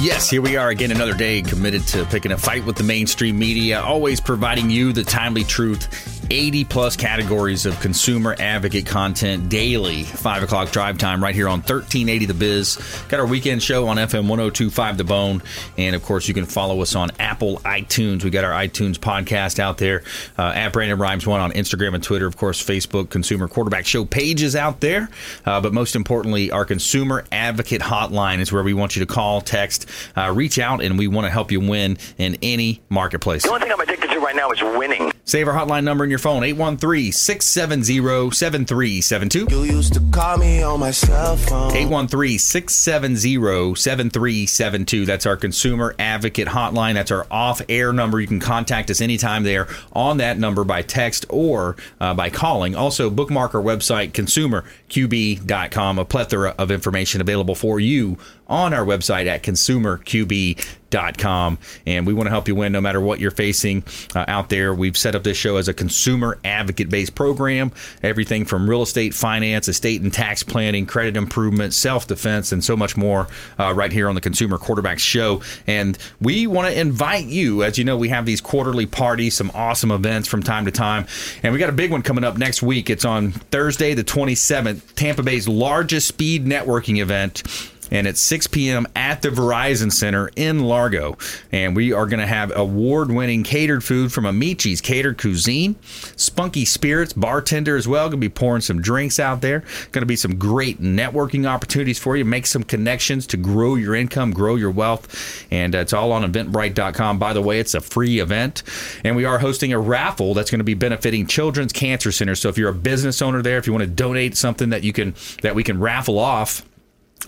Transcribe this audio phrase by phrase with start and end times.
[0.00, 3.38] Yes, here we are again, another day committed to picking a fight with the mainstream
[3.38, 10.02] media, always providing you the timely truth 80 plus categories of consumer advocate content daily.
[10.02, 13.04] 5 o'clock drive time right here on 1380 The Biz.
[13.08, 15.42] Got our weekend show on FM 1025 The Bone.
[15.76, 18.24] And of course, you can follow us on Apple iTunes.
[18.24, 20.02] We got our iTunes podcast out there.
[20.38, 22.26] Uh, at Brandon Rhymes One on Instagram and Twitter.
[22.26, 25.08] Of course, Facebook Consumer Quarterback Show pages out there.
[25.44, 29.40] Uh, but most importantly, our Consumer Advocate Hotline is where we want you to call,
[29.40, 33.42] text, uh, reach out, and we want to help you win in any marketplace.
[33.42, 35.12] The only thing I'm addicted to right now is winning.
[35.24, 39.46] Save our hotline number in your phone 813 670 7372.
[39.50, 41.72] You used to call me on my cell phone.
[41.74, 45.06] 813 670 7372.
[45.06, 46.94] That's our consumer advocate hotline.
[46.94, 48.20] That's our off air number.
[48.20, 52.74] You can contact us anytime there on that number by text or uh, by calling.
[52.74, 55.98] Also, bookmark our website, consumerqb.com.
[55.98, 61.58] A plethora of information available for you on our website at consumerqb.com.
[61.86, 64.72] And we want to help you win no matter what you're facing uh, out there.
[64.72, 69.12] We've set up this show as a consumer advocate based program, everything from real estate
[69.12, 73.26] finance, estate and tax planning, credit improvement, self defense, and so much more
[73.58, 75.42] uh, right here on the Consumer Quarterback Show.
[75.66, 79.50] And we want to invite you, as you know, we have these quarterly parties, some
[79.54, 81.06] awesome events from time to time.
[81.42, 82.90] And we got a big one coming up next week.
[82.90, 87.42] It's on Thursday, the 27th, Tampa Bay's largest speed networking event
[87.90, 88.86] and it's 6 p.m.
[88.94, 91.16] at the Verizon Center in Largo.
[91.52, 95.76] And we are going to have award winning catered food from Amici's Catered Cuisine,
[96.16, 98.06] Spunky Spirits, bartender as well.
[98.06, 99.60] Going to be pouring some drinks out there.
[99.92, 102.24] Going to be some great networking opportunities for you.
[102.24, 105.46] Make some connections to grow your income, grow your wealth.
[105.50, 107.18] And uh, it's all on eventbrite.com.
[107.18, 108.62] By the way, it's a free event.
[109.04, 112.34] And we are hosting a raffle that's going to be benefiting Children's Cancer Center.
[112.34, 114.92] So if you're a business owner there, if you want to donate something that you
[114.92, 116.64] can that we can raffle off,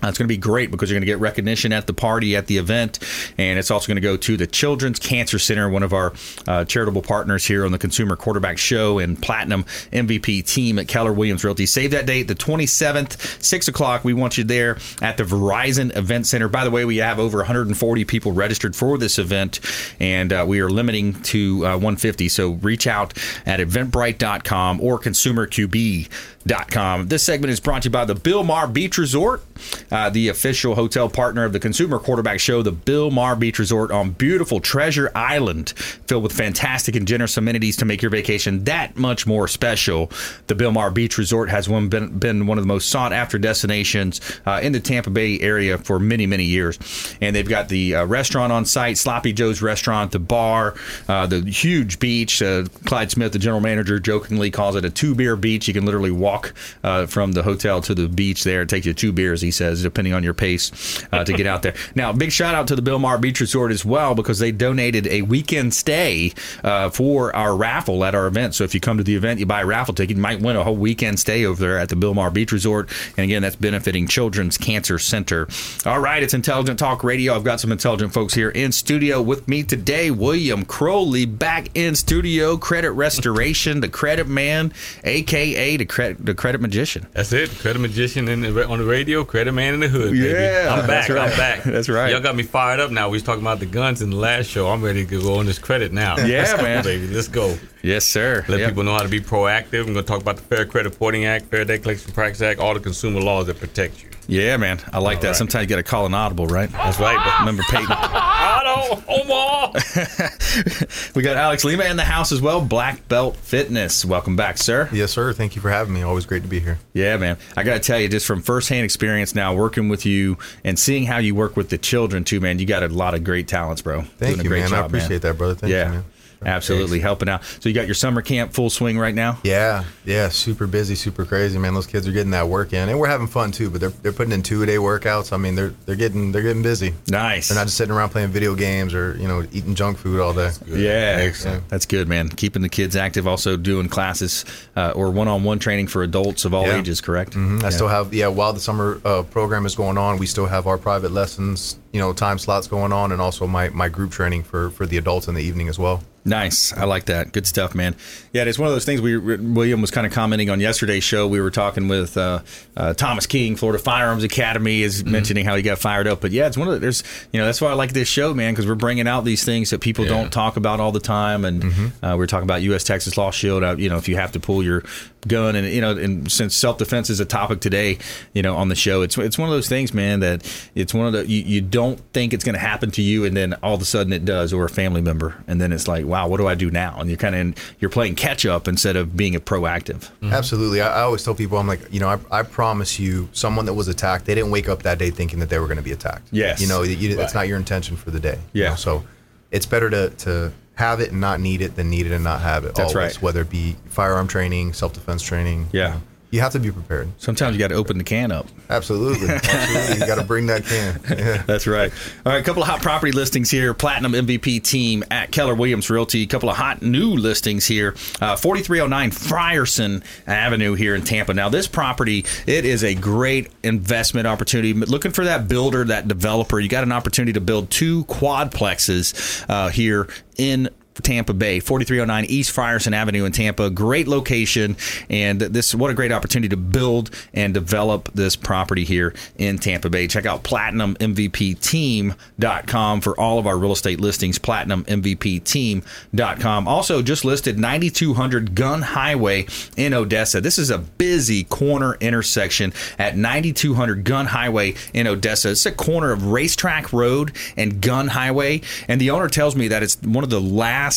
[0.03, 2.37] uh, it's going to be great because you're going to get recognition at the party,
[2.37, 3.01] at the event,
[3.37, 6.13] and it's also going to go to the Children's Cancer Center, one of our
[6.47, 11.13] uh, charitable partners here on the Consumer Quarterback Show and Platinum MVP team at Keller
[11.13, 11.67] Williams Realty.
[11.67, 14.05] Save that date, the 27th, 6 o'clock.
[14.05, 16.49] We want you there at the Verizon Event Center.
[16.49, 19.59] By the way, we have over 140 people registered for this event,
[19.99, 22.29] and uh, we are limiting to uh, 150.
[22.29, 23.15] So reach out
[23.47, 27.09] at eventbrite.com or consumerqb.com.
[27.09, 29.43] This segment is brought to you by the Bilmar Beach Resort
[29.91, 34.11] uh, the official hotel partner of the Consumer Quarterback Show, the Bilmar Beach Resort on
[34.11, 39.27] beautiful Treasure Island, filled with fantastic and generous amenities to make your vacation that much
[39.27, 40.11] more special.
[40.47, 44.21] The Bilmar Beach Resort has one, been, been one of the most sought after destinations
[44.47, 46.79] uh, in the Tampa Bay area for many, many years.
[47.21, 50.75] And they've got the uh, restaurant on site, Sloppy Joe's Restaurant, the bar,
[51.09, 52.43] uh, the huge beach.
[52.43, 55.69] Uh, Clyde Smith, the general manager, jokingly calls it a two beer beach.
[55.69, 58.63] You can literally walk uh, from the hotel to the beach there.
[58.63, 61.63] It takes you two beers, he says, depending on your pace uh, to get out
[61.63, 61.75] there.
[61.95, 65.23] Now, big shout out to the Bilmar Beach Resort as well because they donated a
[65.23, 68.55] weekend stay uh, for our raffle at our event.
[68.55, 70.55] So if you come to the event, you buy a raffle ticket, you might win
[70.57, 72.89] a whole weekend stay over there at the Bilmar Beach Resort.
[73.17, 75.49] And again, that's benefiting Children's Cancer Center.
[75.87, 77.35] All right, it's Intelligent Talk Radio.
[77.35, 80.11] I've got some intelligent folks here in studio with me today.
[80.11, 82.57] William Crowley back in studio.
[82.57, 84.73] Credit Restoration, the Credit Man,
[85.05, 87.07] aka the Credit the Credit Magician.
[87.13, 87.51] That's it.
[87.59, 90.13] Credit magician in the, on the radio, credit man in the hood.
[90.13, 90.29] Baby.
[90.29, 91.09] Yeah, I'm back.
[91.09, 91.31] right.
[91.31, 91.63] I'm back.
[91.65, 92.11] That's right.
[92.11, 93.09] Y'all got me fired up now.
[93.09, 94.69] We was talking about the guns in the last show.
[94.69, 96.17] I'm ready to go on this credit now.
[96.29, 96.85] Yeah, Let's go, man.
[96.85, 97.07] baby.
[97.09, 97.57] Let's go.
[97.83, 98.45] Yes, sir.
[98.49, 98.69] Let Yep.
[98.71, 99.81] people know how to be proactive.
[99.87, 102.61] I'm going to talk about the Fair Credit Reporting Act, Fair Debt Collection Practice Act,
[102.61, 104.09] all the consumer laws that protect you.
[104.29, 104.79] Yeah, man.
[104.93, 105.29] I like that.
[105.29, 105.37] right.
[105.37, 106.71] Sometimes you got to call an audible, right?
[106.71, 107.17] That's right.
[107.17, 107.87] But Remember Peyton?
[107.91, 109.73] Otto, Omar.
[111.15, 112.61] we got Alex Lima in the house as well.
[112.61, 114.05] Black Belt Fitness.
[114.05, 114.91] Welcome back, sir.
[114.93, 115.33] Yes, sir.
[115.33, 116.03] Thank you for having me.
[116.03, 116.79] Always great to be here.
[116.93, 117.39] Yeah, man.
[117.57, 121.07] I got to tell you, just from firsthand experience now, working with you and seeing
[121.07, 122.59] how you work with the children too, man.
[122.59, 124.03] You got a lot of great talents, bro.
[124.03, 124.69] Thank Doing a you, great man.
[124.69, 125.55] job, I appreciate that, brother.
[125.55, 125.87] Thank yeah.
[125.87, 126.05] you, man.
[126.45, 127.45] Absolutely helping out.
[127.61, 129.39] So you got your summer camp full swing right now.
[129.43, 131.75] Yeah, yeah, super busy, super crazy, man.
[131.75, 133.71] Those kids are getting that work in, and we're having fun too.
[133.71, 135.33] But they're, they're putting in two a day workouts.
[135.33, 136.95] I mean, they're they're getting they're getting busy.
[137.09, 137.49] Nice.
[137.49, 140.33] They're not just sitting around playing video games or you know eating junk food all
[140.33, 140.51] day.
[140.67, 141.69] Yeah, Excellent.
[141.69, 142.29] That's good, man.
[142.29, 144.45] Keeping the kids active, also doing classes
[144.77, 146.79] uh, or one-on-one training for adults of all Yeah.
[146.79, 147.01] ages.
[147.01, 147.33] Correct.
[147.33, 147.61] Mhm.
[147.61, 147.71] I Yeah.
[147.71, 148.29] still have yeah.
[148.29, 152.01] While the summer uh, program is going on, we still have our private lessons, you
[152.01, 155.29] know, time slots going on, and also my my group training for for the adults
[155.29, 156.03] in the evening as well.
[156.29, 156.73] Nice.
[156.73, 157.33] I like that.
[157.33, 157.97] Good stuff, man.
[158.33, 159.01] Yeah, it's one of those things.
[159.01, 161.27] We William was kind of commenting on yesterday's show.
[161.27, 162.41] We were talking with uh,
[162.77, 166.21] uh, Thomas King, Florida Firearms Academy, is mentioning how he got fired up.
[166.21, 167.03] But yeah, it's one of the, there's
[167.33, 169.71] you know that's why I like this show, man, because we're bringing out these things
[169.71, 170.11] that people Yeah.
[170.11, 171.45] don't talk about all the time.
[171.45, 171.65] And
[172.03, 172.85] uh, we're talking about U.S.
[172.85, 173.65] Texas Law Shield.
[173.65, 174.85] Uh, you know, if you have to pull your
[175.27, 177.99] gun, and you know, and since self defense is a topic today,
[178.35, 180.43] you know, on the show, it's it's one of those things, man, that
[180.75, 183.37] it's one of the you, you don't think it's going to happen to you, and
[183.37, 186.05] then all of a sudden it does, or a family member, and then it's like,
[186.05, 186.97] wow, what do I do now?
[187.01, 190.11] And you're kind of you're playing catch up instead of being a proactive.
[190.21, 190.33] Mm-hmm.
[190.33, 190.81] Absolutely.
[190.81, 193.75] I, I always tell people, I'm like, you know, I, I promise you, someone that
[193.75, 195.93] was attacked, they didn't wake up that day thinking that they were going to be
[195.93, 196.29] attacked.
[196.31, 196.61] Yes.
[196.61, 197.35] You know, you, it's Right.
[197.35, 198.39] not your intention for the day.
[198.53, 198.71] you Yeah.
[198.71, 198.75] know?
[198.77, 199.05] So
[199.51, 202.41] it's better to, to have it and not need it than need it and not
[202.41, 202.77] have it.
[202.77, 203.23] That's always, right.
[203.23, 205.67] Whether it be firearm training, self defense training.
[205.73, 205.89] Yeah.
[205.89, 207.09] You, know, you have to be prepared.
[207.19, 208.47] Sometimes you got to open the can up.
[208.69, 209.29] Absolutely.
[209.31, 210.01] Absolutely.
[210.01, 211.01] you got to bring that can.
[211.09, 211.43] Yeah.
[211.47, 211.91] That's right.
[212.27, 213.73] All right, a couple of hot property listings here.
[213.73, 216.23] Platinum MVP team at Keller Williams Realty.
[216.23, 217.95] A couple of hot new listings here.
[218.21, 221.33] Uh, 4309 Frierson Avenue here in Tampa.
[221.33, 224.75] Now, this property, it is a great investment opportunity.
[224.75, 226.61] Looking for that builder, that developer.
[226.61, 230.69] You got an opportunity to build two quadplexes uh, here in
[231.03, 233.71] Tampa Bay, 4309 East Frierson Avenue in Tampa.
[233.71, 234.77] Great location,
[235.09, 239.59] and this is what a great opportunity to build and develop this property here in
[239.59, 240.07] Tampa Bay.
[240.07, 244.39] Check out platinummvpteam.com for all of our real estate listings.
[244.39, 246.69] Platinummvpteam.com.
[246.69, 249.47] Also, just listed 9200 Gun Highway
[249.77, 250.41] in Odessa.
[250.41, 255.51] This is a busy corner intersection at 9200 Gun Highway in Odessa.
[255.51, 259.83] It's a corner of Racetrack Road and Gun Highway, and the owner tells me that
[259.83, 260.88] it's one of the last.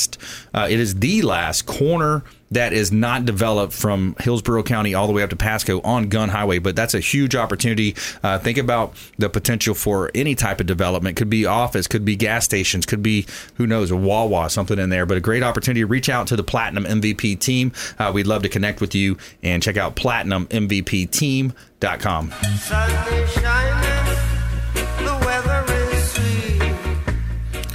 [0.53, 5.13] Uh, it is the last corner that is not developed from Hillsborough County all the
[5.13, 6.59] way up to Pasco on Gun Highway.
[6.59, 7.95] But that's a huge opportunity.
[8.21, 11.15] Uh, think about the potential for any type of development.
[11.15, 14.89] Could be office, could be gas stations, could be who knows a Wawa, something in
[14.89, 15.05] there.
[15.05, 15.85] But a great opportunity.
[15.85, 17.71] Reach out to the Platinum MVP team.
[17.97, 22.33] Uh, we'd love to connect with you and check out platinummvpteam.com.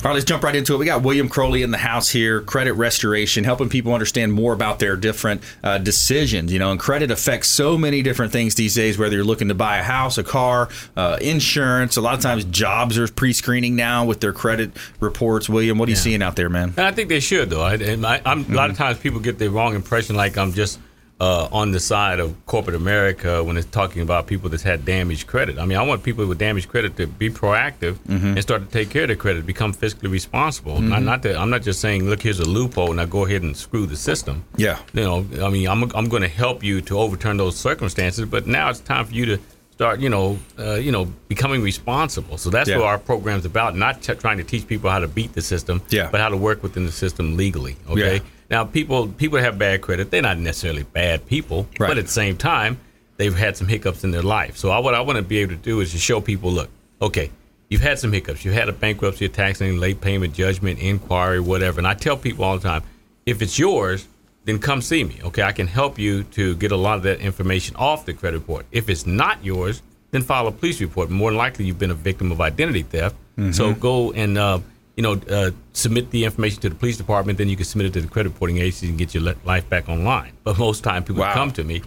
[0.06, 0.76] All right, let's jump right into it.
[0.76, 4.78] We got William Crowley in the house here, credit restoration, helping people understand more about
[4.78, 6.52] their different uh, decisions.
[6.52, 9.54] You know, and credit affects so many different things these days, whether you're looking to
[9.56, 11.96] buy a house, a car, uh, insurance.
[11.96, 14.70] A lot of times jobs are pre screening now with their credit
[15.00, 15.48] reports.
[15.48, 16.72] William, what are you seeing out there, man?
[16.76, 17.62] And I think they should, though.
[17.62, 20.52] I, and I, I'm, A lot of times people get the wrong impression, like I'm
[20.52, 20.78] just
[21.18, 25.26] uh, on the side of corporate America when it's talking about people that's had damaged
[25.26, 25.58] credit.
[25.58, 28.90] I mean, I want people with damaged credit to be proactive and start to take
[28.90, 30.80] care of their credit, become fiscally responsible.
[30.80, 33.56] Not, not that I'm not just saying, look, here's a loophole, now go ahead and
[33.56, 34.44] screw the system.
[34.56, 34.78] Yeah.
[34.92, 38.46] You know, I mean, I'm, I'm going to help you to overturn those circumstances, but
[38.46, 39.38] now it's time for you to
[39.72, 42.36] start, you know, uh, you know, becoming responsible.
[42.38, 42.76] So that's Yeah.
[42.78, 43.74] what our program's about.
[43.76, 46.08] Not t- trying to teach people how to beat the system, Yeah.
[46.10, 47.76] but how to work within the system legally.
[47.88, 48.16] Okay.
[48.16, 48.20] Yeah.
[48.50, 50.10] Now, people people have bad credit.
[50.10, 51.88] They're not necessarily bad people, Right.
[51.88, 52.78] but at the same time,
[53.16, 54.56] they've had some hiccups in their life.
[54.56, 56.68] So I, what I want to be able to do is to show people, look,
[57.00, 57.30] okay,
[57.70, 58.44] you've had some hiccups.
[58.44, 61.78] You've had a bankruptcy, a tax lien, late payment, judgment, inquiry, whatever.
[61.80, 62.82] And I tell people all the time,
[63.24, 64.06] if it's yours,
[64.44, 65.18] then come see me.
[65.24, 68.38] Okay, I can help you to get a lot of that information off the credit
[68.38, 68.66] report.
[68.70, 69.82] If it's not yours,
[70.12, 71.10] then file a police report.
[71.10, 73.16] More than likely, you've been a victim of identity theft.
[73.50, 74.60] So go and uh,
[74.96, 77.38] you know uh, submit the information to the police department.
[77.38, 79.68] Then you can submit it to the credit reporting agency and get your le- life
[79.68, 80.32] back online.
[80.44, 81.34] But most time, people Wow.
[81.34, 81.82] come to me,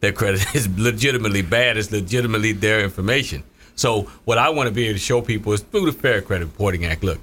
[0.00, 1.76] their credit is legitimately bad.
[1.76, 3.42] It's legitimately their information.
[3.76, 6.44] So what I want to be able to show people is through the Fair Credit
[6.46, 7.02] Reporting Act.
[7.02, 7.18] Look,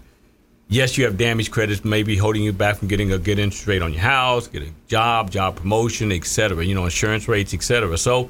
[0.67, 3.81] yes, you have damaged credits, maybe holding you back from getting a good interest rate
[3.81, 6.63] on your house, get a job, job promotion, etc.
[6.65, 7.97] you know, insurance rates, etc.
[7.97, 8.29] So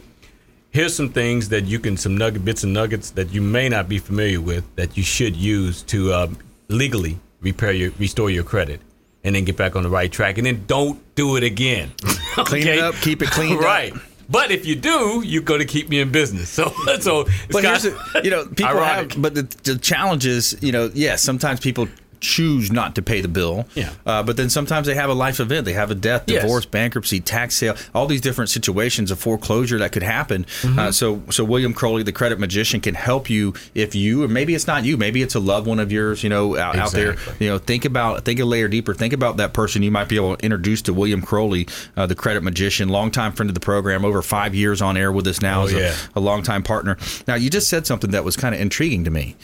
[0.69, 3.89] here's some things that you can, some nugget bits and nuggets that you may not
[3.89, 6.37] be familiar with that you should use to um,
[6.71, 8.81] legally repair your, restore your credit.
[9.23, 11.91] And then get back on the right track, and then don't do it again.
[12.37, 13.63] Clean it up, keep it cleaned up.
[13.63, 13.93] right.
[14.27, 16.49] But if you do, you're going to keep me in business.
[16.49, 16.69] So,
[17.01, 19.13] so But here's the, you know, people ironic.
[19.13, 21.87] have, but the, the challenge is, you know, yes, sometimes people
[22.21, 23.65] choose not to pay the bill.
[23.75, 23.91] Yeah.
[24.05, 25.65] Uh, but then sometimes they have a life event.
[25.65, 26.43] They have a death, Yes.
[26.43, 30.45] divorce, bankruptcy, tax sale, all these different situations of foreclosure that could happen.
[30.61, 30.79] Mm-hmm.
[30.79, 34.53] Uh, so, so William Crowley, the credit magician, can help you if you, or maybe
[34.55, 37.15] it's not you, maybe it's a loved one of yours, you know, out, out there.
[37.39, 38.93] You know, think about, think a layer deeper.
[38.93, 42.15] Think about that person you might be able to introduce to William Crowley, uh, the
[42.15, 45.61] credit magician, longtime friend of the program, over five years on air with us now
[45.61, 45.95] Oh, as a, yeah.
[46.15, 46.97] a longtime partner.
[47.27, 49.35] Now, you just said something that was kind of intriguing to me.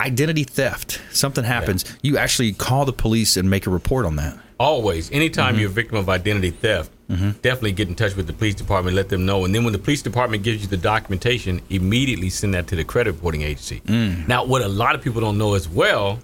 [0.00, 1.00] Identity theft.
[1.12, 1.84] Something happens.
[2.02, 4.36] You actually call the police and make a report on that.
[4.60, 5.60] Always, anytime Mm-hmm.
[5.60, 9.08] you're a victim of identity theft, definitely get in touch with the police department, let
[9.08, 9.44] them know.
[9.44, 12.84] And then when the police department gives you the documentation, immediately send that to the
[12.84, 13.80] credit reporting agency.
[13.86, 14.26] Mm.
[14.26, 16.18] Now, what a lot of people don't know as well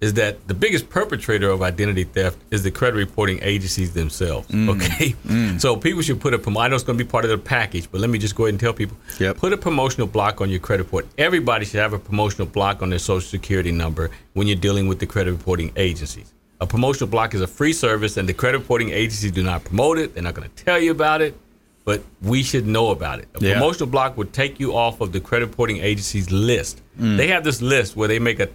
[0.00, 4.46] is that the biggest perpetrator of identity theft is the credit reporting agencies themselves.
[4.48, 4.68] Mm.
[4.76, 5.14] Okay.
[5.58, 7.38] So people should put a prom- I know it's going to be part of the
[7.38, 9.38] package, but let me just go ahead and tell people Yep.
[9.38, 11.06] put a promotional block on your credit report.
[11.16, 14.98] Everybody should have a promotional block on their social security number when you're dealing with
[14.98, 16.30] the credit reporting agencies.
[16.60, 19.96] A promotional block is a free service, and the credit reporting agencies do not promote
[19.98, 20.12] it.
[20.14, 21.34] They're not going to tell you about it,
[21.86, 23.28] but we should know about it.
[23.34, 23.52] A Yeah.
[23.54, 26.82] promotional block would take you off of the credit reporting agency's list.
[27.00, 27.16] Mm.
[27.16, 28.48] They have this list where they make a,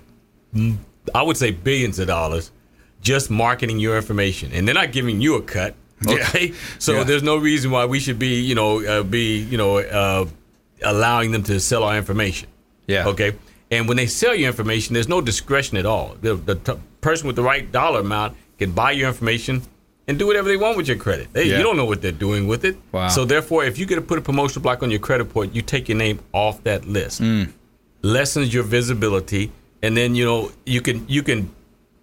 [0.55, 0.77] mm,
[1.15, 2.51] I would say billions of dollars
[3.01, 5.75] just marketing your information, and they're not giving you a cut.
[6.07, 7.03] Okay, so Yeah.
[7.03, 10.25] there's no reason why we should be, you know, uh, be, you know, uh,
[10.83, 12.49] allowing them to sell our information.
[12.87, 13.07] Yeah.
[13.07, 13.33] Okay.
[13.69, 16.17] And when they sell your information, there's no discretion at all.
[16.21, 19.61] The, the t- person with the right dollar amount can buy your information
[20.07, 21.31] and do whatever they want with your credit.
[21.33, 21.57] They, Yeah.
[21.57, 22.77] You don't know what they're doing with it.
[22.91, 23.07] Wow.
[23.09, 25.61] So therefore, if you get to put a promotional block on your credit report, you
[25.61, 27.21] take your name off that list.
[27.21, 27.53] Mm.
[28.01, 29.51] Lessens your visibility,
[29.83, 31.49] and then you know you can you can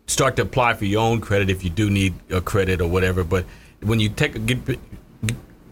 [0.07, 3.25] start to apply for your own credit if you do need a credit or whatever.
[3.25, 3.45] But
[3.83, 4.59] when you take get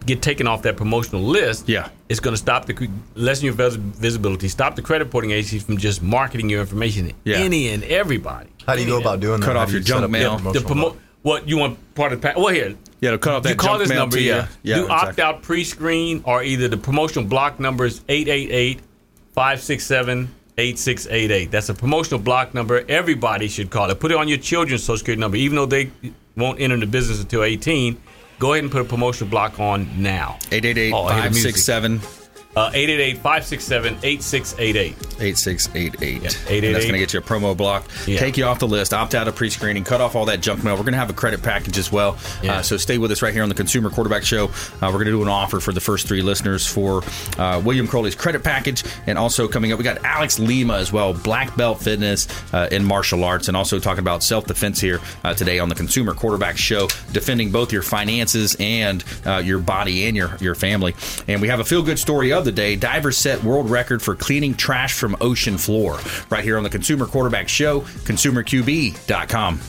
[0.05, 1.89] get taken off that promotional list, Yeah.
[2.07, 6.01] it's going to stop the lessen your visibility, stop the credit reporting agencies from just
[6.01, 7.37] marketing your information to Yeah.
[7.39, 8.47] any and everybody.
[8.65, 9.45] How do you go about doing that?
[9.45, 10.39] Cut How off your you junk up mail.
[10.41, 12.37] your the promotional promo- What you want part of the pack?
[12.37, 12.75] Well, here.
[13.01, 14.29] Yeah, to cut off that You call junk this mail number, to you.
[14.29, 14.47] yeah.
[14.63, 15.09] Yeah, Do exactly.
[15.09, 18.79] opt out pre screen or either the promotional block number is 888
[19.35, 21.51] 567 8688.
[21.51, 22.83] That's a promotional block number.
[22.89, 23.99] Everybody should call it.
[23.99, 25.91] Put it on your children's social security number, even though they
[26.35, 28.01] won't enter the business until 18.
[28.39, 30.37] Go ahead and put a promotional block on now.
[30.51, 31.55] 888 Oh, I hear the music.
[31.55, 32.26] 567 Uh,
[32.73, 34.95] 888 567 8688.
[35.19, 36.21] 8688.
[36.21, 38.19] Yeah, And that's going to get you a promo block, Yeah.
[38.19, 40.63] take you off the list, opt out of pre screening, cut off all that junk
[40.63, 40.75] mail.
[40.75, 42.17] We're going to have a credit package as well.
[42.41, 42.57] Yeah.
[42.57, 44.45] Uh, so stay with us right here on the Consumer Quarterback Show.
[44.45, 44.49] Uh,
[44.83, 47.03] we're going to do an offer for the first three listeners for
[47.37, 48.83] uh, William Crowley's credit package.
[49.05, 52.83] And also coming up, we got Alex Lima as well, black belt fitness uh, in
[52.83, 56.57] martial arts, and also talking about self defense here uh, today on the Consumer Quarterback
[56.57, 60.95] Show, defending both your finances and uh, your body and your, your family.
[61.27, 62.75] And we have a feel good story of the day.
[62.75, 65.99] Divers set world record for cleaning trash from ocean floor
[66.31, 69.59] right here on the Consumer Quarterback Show, consumerqb.com.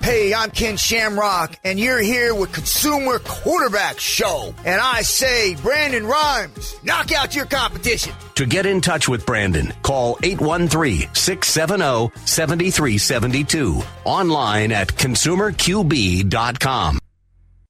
[0.00, 4.54] Hey, I'm Ken Shamrock, and you're here with Consumer Quarterback Show.
[4.64, 8.14] And I say, Brandon Rhymes, knock out your competition.
[8.36, 13.82] To get in touch with Brandon, call 813 670 7372.
[14.04, 16.98] Online at consumerqb.com.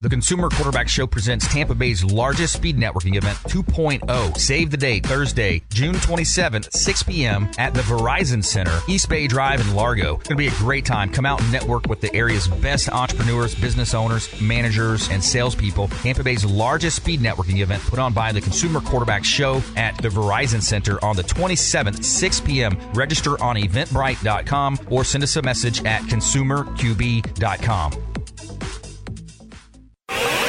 [0.00, 4.38] The Consumer Quarterback Show presents Tampa Bay's largest speed networking event 2.0.
[4.38, 7.50] Save the date, Thursday, June 27th, 6 p.m.
[7.58, 10.16] at the Verizon Center, East Bay Drive in Largo.
[10.16, 11.10] It's going to be a great time.
[11.10, 15.88] Come out and network with the area's best entrepreneurs, business owners, managers, and salespeople.
[15.88, 20.08] Tampa Bay's largest speed networking event put on by the Consumer Quarterback Show at the
[20.08, 22.78] Verizon Center on the 27th, 6 p.m.
[22.92, 28.13] Register on eventbrite.com or send us a message at consumerqb.com
[30.10, 30.43] you.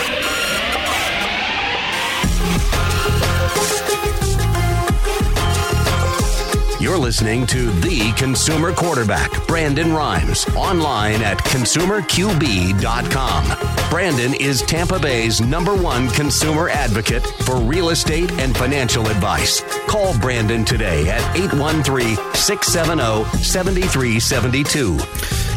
[6.86, 13.90] You're listening to The Consumer Quarterback, Brandon Rhymes, online at consumerqb.com.
[13.90, 19.64] Brandon is Tampa Bay's number one consumer advocate for real estate and financial advice.
[19.88, 25.00] Call Brandon today at 813 670 7372.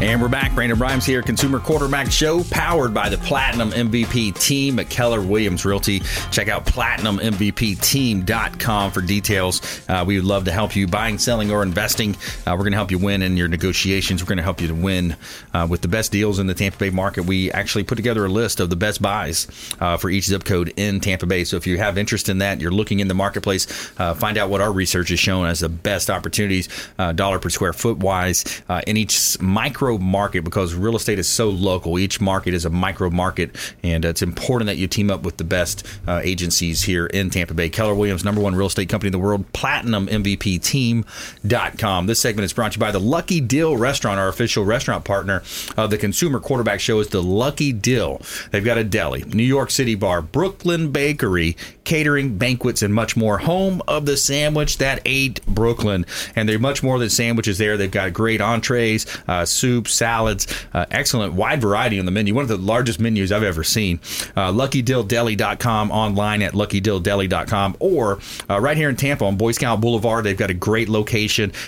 [0.00, 0.54] And we're back.
[0.54, 5.64] Brandon Rhymes here, Consumer Quarterback Show, powered by the Platinum MVP team at Keller Williams
[5.64, 6.02] Realty.
[6.30, 9.60] Check out platinummvpteam.com for details.
[9.88, 12.14] Uh, we would love to help you buying buying, selling, or investing.
[12.46, 14.22] Uh, we're going to help you win in your negotiations.
[14.22, 15.16] We're going to help you to win
[15.52, 17.24] uh, with the best deals in the Tampa Bay market.
[17.24, 19.46] We actually put together a list of the best buys
[19.80, 21.44] uh, for each zip code in Tampa Bay.
[21.44, 23.66] So if you have interest in that, you're looking in the marketplace,
[23.98, 27.50] uh, find out what our research has shown as the best opportunities, uh, dollar per
[27.50, 31.98] square foot wise, uh, in each micro market because real estate is so local.
[31.98, 35.44] Each market is a micro market, and it's important that you team up with the
[35.44, 37.68] best agencies here in Tampa Bay.
[37.68, 40.62] Keller Williams, number one real estate company in the world, Platinum MVP
[41.48, 42.06] Team.com.
[42.06, 45.42] This segment is brought to you by the Lucky Dill Restaurant, our official restaurant partner
[45.76, 48.20] of the Consumer Quarterback Show is the Lucky Dill.
[48.50, 53.38] They've got a deli, New York City bar, Brooklyn Bakery, catering, banquets, and much more.
[53.38, 56.04] Home of the sandwich that ate Brooklyn.
[56.36, 57.76] And they're much more than sandwiches there.
[57.76, 62.34] They've got great entrees, uh, soups, salads, uh, excellent wide variety on the menu.
[62.34, 64.00] One of the largest menus I've ever seen.
[64.36, 68.18] Uh, LuckyDillDeli.com online at LuckyDillDeli.com or
[68.50, 70.24] uh, right here in Tampa on Boy Scout Boulevard.
[70.24, 70.97] They've got a great location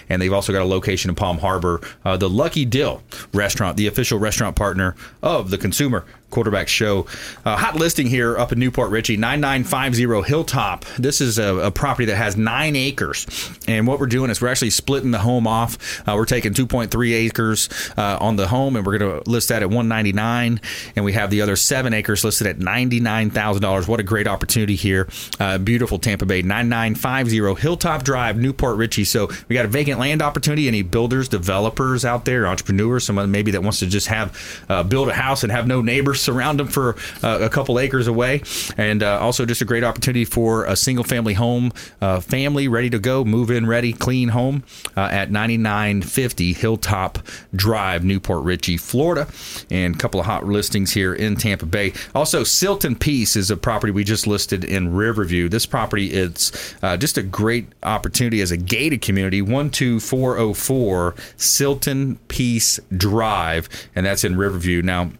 [0.09, 1.81] and they've also got a location in Palm Harbor.
[2.05, 7.07] Uh, the Lucky Dill restaurant, the official restaurant partner of the Consumer Quarterback Show.
[7.45, 10.85] Uh, hot listing here up in New Port Richey, 9950 Hilltop.
[10.99, 13.27] This is a, a, property that has nine acres.
[13.67, 16.01] And what we're doing is we're actually splitting the home off.
[16.07, 19.63] Uh, we're taking 2.3 acres uh, on the home and we're going to list that
[19.63, 20.61] at 199
[20.97, 23.89] And we have the other seven acres listed at $99,000.
[23.89, 25.09] What a great opportunity here.
[25.39, 29.05] Uh, beautiful Tampa Bay, 9950 Hilltop Drive, New Port Richey.
[29.05, 30.69] So we got a vacant land opportunity.
[30.69, 35.09] Any builders, developers out there, entrepreneurs, someone maybe that wants to just have uh, build
[35.09, 38.43] a house and have no neighbors surround them for uh, a couple acres away,
[38.77, 42.91] and uh, also just a great opportunity for a single family home, uh, family ready
[42.91, 44.63] to go, move in ready, clean home
[44.97, 47.19] at 9950 Hilltop
[47.55, 49.27] Drive, New Port Richey, Florida,
[49.71, 51.93] and a couple of hot listings here in Tampa Bay.
[52.15, 55.49] Also, Silton Peace is a property we just listed in Riverview.
[55.49, 62.81] This property it's uh, just a great opportunity as a gated community, 12404 Silton Peace
[62.97, 64.83] Drive, and that's in Riverview.
[64.83, 65.11] Now,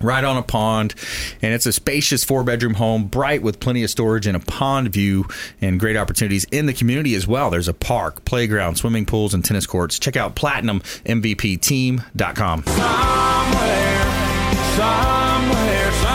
[0.00, 0.94] right on a pond
[1.42, 4.92] and it's a spacious four bedroom home bright with plenty of storage and a pond
[4.92, 5.26] view
[5.60, 7.50] and great opportunities in the community as well.
[7.50, 9.98] There's a park playground swimming pools and tennis courts.
[9.98, 14.04] Check out platinummvpteam.com somewhere,
[14.76, 16.05] somewhere sunny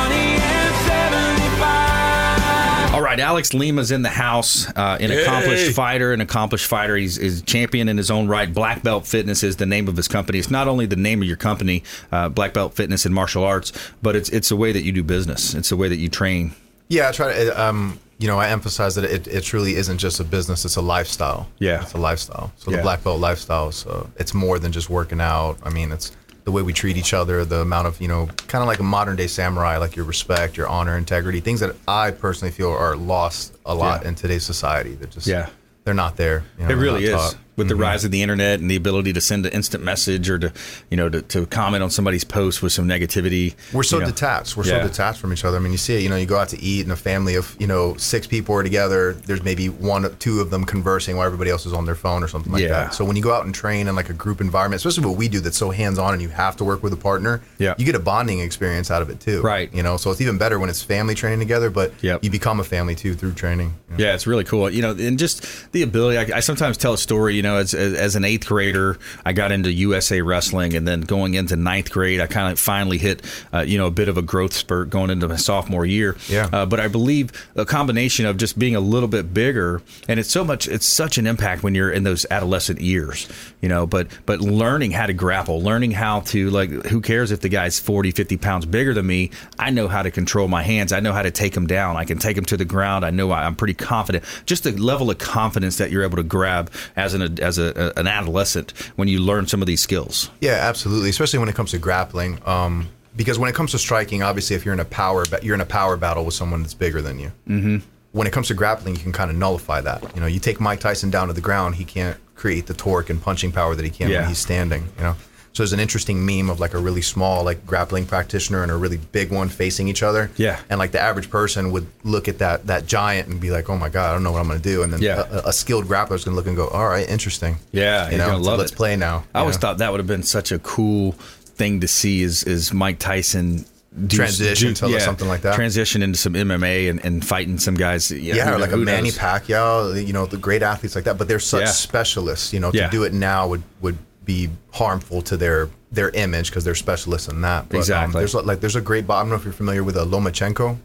[3.11, 4.67] right, Alex Lima's in the house.
[4.69, 6.95] Uh, an accomplished fighter, an accomplished fighter.
[6.95, 8.51] He's, he's champion in his own right.
[8.51, 10.39] Black Belt Fitness is the name of his company.
[10.39, 13.73] It's not only the name of your company, uh, Black Belt Fitness and Martial Arts,
[14.01, 15.53] but it's it's a way that you do business.
[15.53, 16.53] It's a way that you train.
[16.87, 17.61] Yeah, I try to.
[17.61, 20.81] Um, you know, I emphasize that it, it truly isn't just a business; it's a
[20.81, 21.49] lifestyle.
[21.59, 22.53] Yeah, it's a lifestyle.
[22.57, 22.77] So yeah.
[22.77, 25.57] the Black Belt lifestyle, so it's more than just working out.
[25.63, 26.11] I mean, it's
[26.51, 28.83] the way we treat each other, the amount of, you know, kind of like a
[28.83, 32.95] modern day samurai, like your respect, your honor, integrity, things that I personally feel are
[32.95, 34.09] lost a lot yeah.
[34.09, 34.95] in today's society.
[34.95, 35.49] That just, yeah,
[35.83, 36.43] they're not there.
[36.59, 37.13] You know, it really is.
[37.13, 37.83] Taught with the mm-hmm.
[37.83, 40.51] rise of the internet and the ability to send an instant message or to
[40.89, 44.07] you know to, to comment on somebody's post with some negativity we're so you know.
[44.07, 44.81] detached we're yeah.
[44.81, 46.49] so detached from each other i mean you see it you know you go out
[46.49, 50.15] to eat and a family of you know six people are together there's maybe one
[50.17, 52.69] two of them conversing while everybody else is on their phone or something like yeah.
[52.69, 55.17] that so when you go out and train in like a group environment especially what
[55.17, 57.75] we do that's so hands-on and you have to work with a partner yeah.
[57.77, 60.39] you get a bonding experience out of it too right you know so it's even
[60.39, 62.23] better when it's family training together but yep.
[62.23, 64.03] you become a family too through training you know?
[64.03, 66.97] yeah it's really cool you know and just the ability I, I sometimes tell a
[66.97, 70.87] story you know as, as, as an eighth grader, I got into USA wrestling, and
[70.87, 73.21] then going into ninth grade, I kind of finally hit,
[73.53, 76.15] uh, you know, a bit of a growth spurt going into my sophomore year.
[76.27, 76.49] Yeah.
[76.51, 80.29] Uh, but I believe a combination of just being a little bit bigger, and it's
[80.29, 83.27] so much, it's such an impact when you're in those adolescent years,
[83.61, 83.85] you know.
[83.85, 87.79] But but learning how to grapple, learning how to like, who cares if the guy's
[87.79, 89.31] 40, 50 pounds bigger than me?
[89.59, 90.91] I know how to control my hands.
[90.91, 91.97] I know how to take him down.
[91.97, 93.05] I can take him to the ground.
[93.05, 94.23] I know I'm pretty confident.
[94.45, 98.07] Just the level of confidence that you're able to grab as an as a, an
[98.07, 100.29] adolescent when you learn some of these skills.
[100.41, 101.09] Yeah, absolutely.
[101.09, 102.39] Especially when it comes to grappling.
[102.45, 105.61] Um, because when it comes to striking, obviously, if you're in a power, you're in
[105.61, 107.31] a power battle with someone that's bigger than you.
[107.47, 107.77] Mm-hmm.
[108.13, 110.03] When it comes to grappling, you can kind of nullify that.
[110.15, 113.09] You know, you take Mike Tyson down to the ground, he can't create the torque
[113.09, 114.21] and punching power that he can yeah.
[114.21, 114.83] when he's standing.
[114.97, 115.15] You know,
[115.53, 118.77] so there's an interesting meme of like a really small like grappling practitioner and a
[118.77, 120.31] really big one facing each other.
[120.37, 120.59] Yeah.
[120.69, 123.77] And like the average person would look at that that giant and be like, oh
[123.77, 124.83] my god, I don't know what I'm going to do.
[124.83, 125.25] And then yeah.
[125.29, 127.57] a, a, skilled grappler is going to look and go, all right, interesting.
[127.71, 129.25] Yeah, you know, so let's play now.
[129.35, 129.61] I always know?
[129.61, 133.65] thought that would have been such a cool thing to see is is Mike Tyson
[134.07, 135.55] do, transition do, to yeah, something like that.
[135.55, 138.09] Transition into some MMA and, and fighting some guys.
[138.09, 139.17] Yeah, yeah or like a Manny knows?
[139.17, 140.07] Pacquiao.
[140.07, 141.17] You know, the great athletes like that.
[141.17, 141.71] But they're such yeah.
[141.71, 142.53] specialists.
[142.53, 146.63] You know, to do it now would would be harmful to their their image because
[146.63, 147.67] they're specialists in that.
[147.69, 148.15] But, um, exactly.
[148.15, 149.09] Um, there's like there's a great.
[149.09, 150.77] I don't know if you're familiar with a uh, Lomachenko.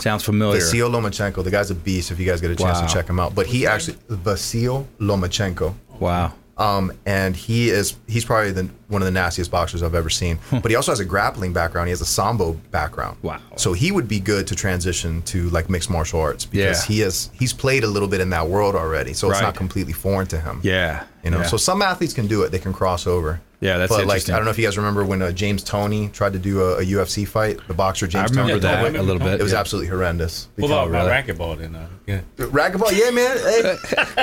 [0.00, 0.60] Sounds familiar.
[0.60, 1.44] Vasil Lomachenko.
[1.44, 2.10] The guy's a beast.
[2.10, 2.86] If you guys get a chance wow.
[2.86, 5.74] to check him out, but he actually Vasil Lomachenko.
[6.00, 6.32] Wow.
[6.56, 10.38] Um, and he is he's probably the, one of the nastiest boxers I've ever seen.
[10.52, 11.88] but he also has a grappling background.
[11.88, 13.16] He has a sambo background.
[13.22, 13.40] Wow.
[13.56, 16.94] So he would be good to transition to like mixed martial arts because Yeah.
[16.94, 19.14] he has he's played a little bit in that world already.
[19.14, 20.60] So it's not completely foreign to him.
[20.62, 21.04] Yeah.
[21.24, 21.46] You know, yeah.
[21.46, 22.50] so some athletes can do it.
[22.52, 23.40] They can cross over.
[23.64, 24.28] Yeah, that's but like.
[24.28, 26.78] I don't know if you guys remember when uh, James Toney tried to do a,
[26.80, 28.52] a UFC fight, the boxer James Toney.
[28.52, 28.92] I remember Tony.
[28.92, 29.40] that a little bit.
[29.40, 29.60] It was yeah.
[29.60, 30.48] absolutely horrendous.
[30.56, 31.10] What about my really?
[31.10, 31.74] racquetball then?
[31.74, 32.20] Uh, yeah.
[32.36, 33.38] Racquetball, yeah, man.
[33.38, 33.76] Hey,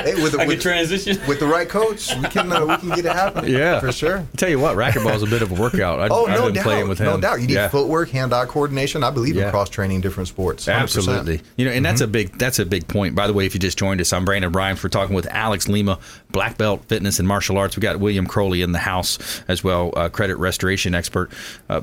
[0.14, 1.18] hey with, the, with, transition.
[1.28, 3.52] with the right coach, we can uh, we can get it happening.
[3.52, 3.80] Yeah.
[3.80, 4.20] for sure.
[4.20, 6.00] I tell you what, racquetball is a bit of a workout.
[6.00, 7.08] I, Oh I've no been doubt, playing with him.
[7.08, 7.42] no doubt.
[7.42, 7.70] You need Yeah.
[7.70, 9.04] footwork, hand-eye coordination.
[9.04, 9.46] I believe Yeah.
[9.46, 10.68] in cross training different sports.
[10.68, 10.82] 100%.
[10.84, 11.42] Absolutely.
[11.58, 12.12] You know, and that's a Mm-hmm.
[12.12, 13.16] big that's a big point.
[13.16, 14.84] By the way, if you just joined us, I'm Brandon Rhymes.
[14.84, 15.98] We're talking with Alex Lima,
[16.32, 17.76] black belt fitness and martial arts.
[17.76, 21.32] We got William Crowley in the house as well, uh, credit restoration expert.
[21.70, 21.82] Uh,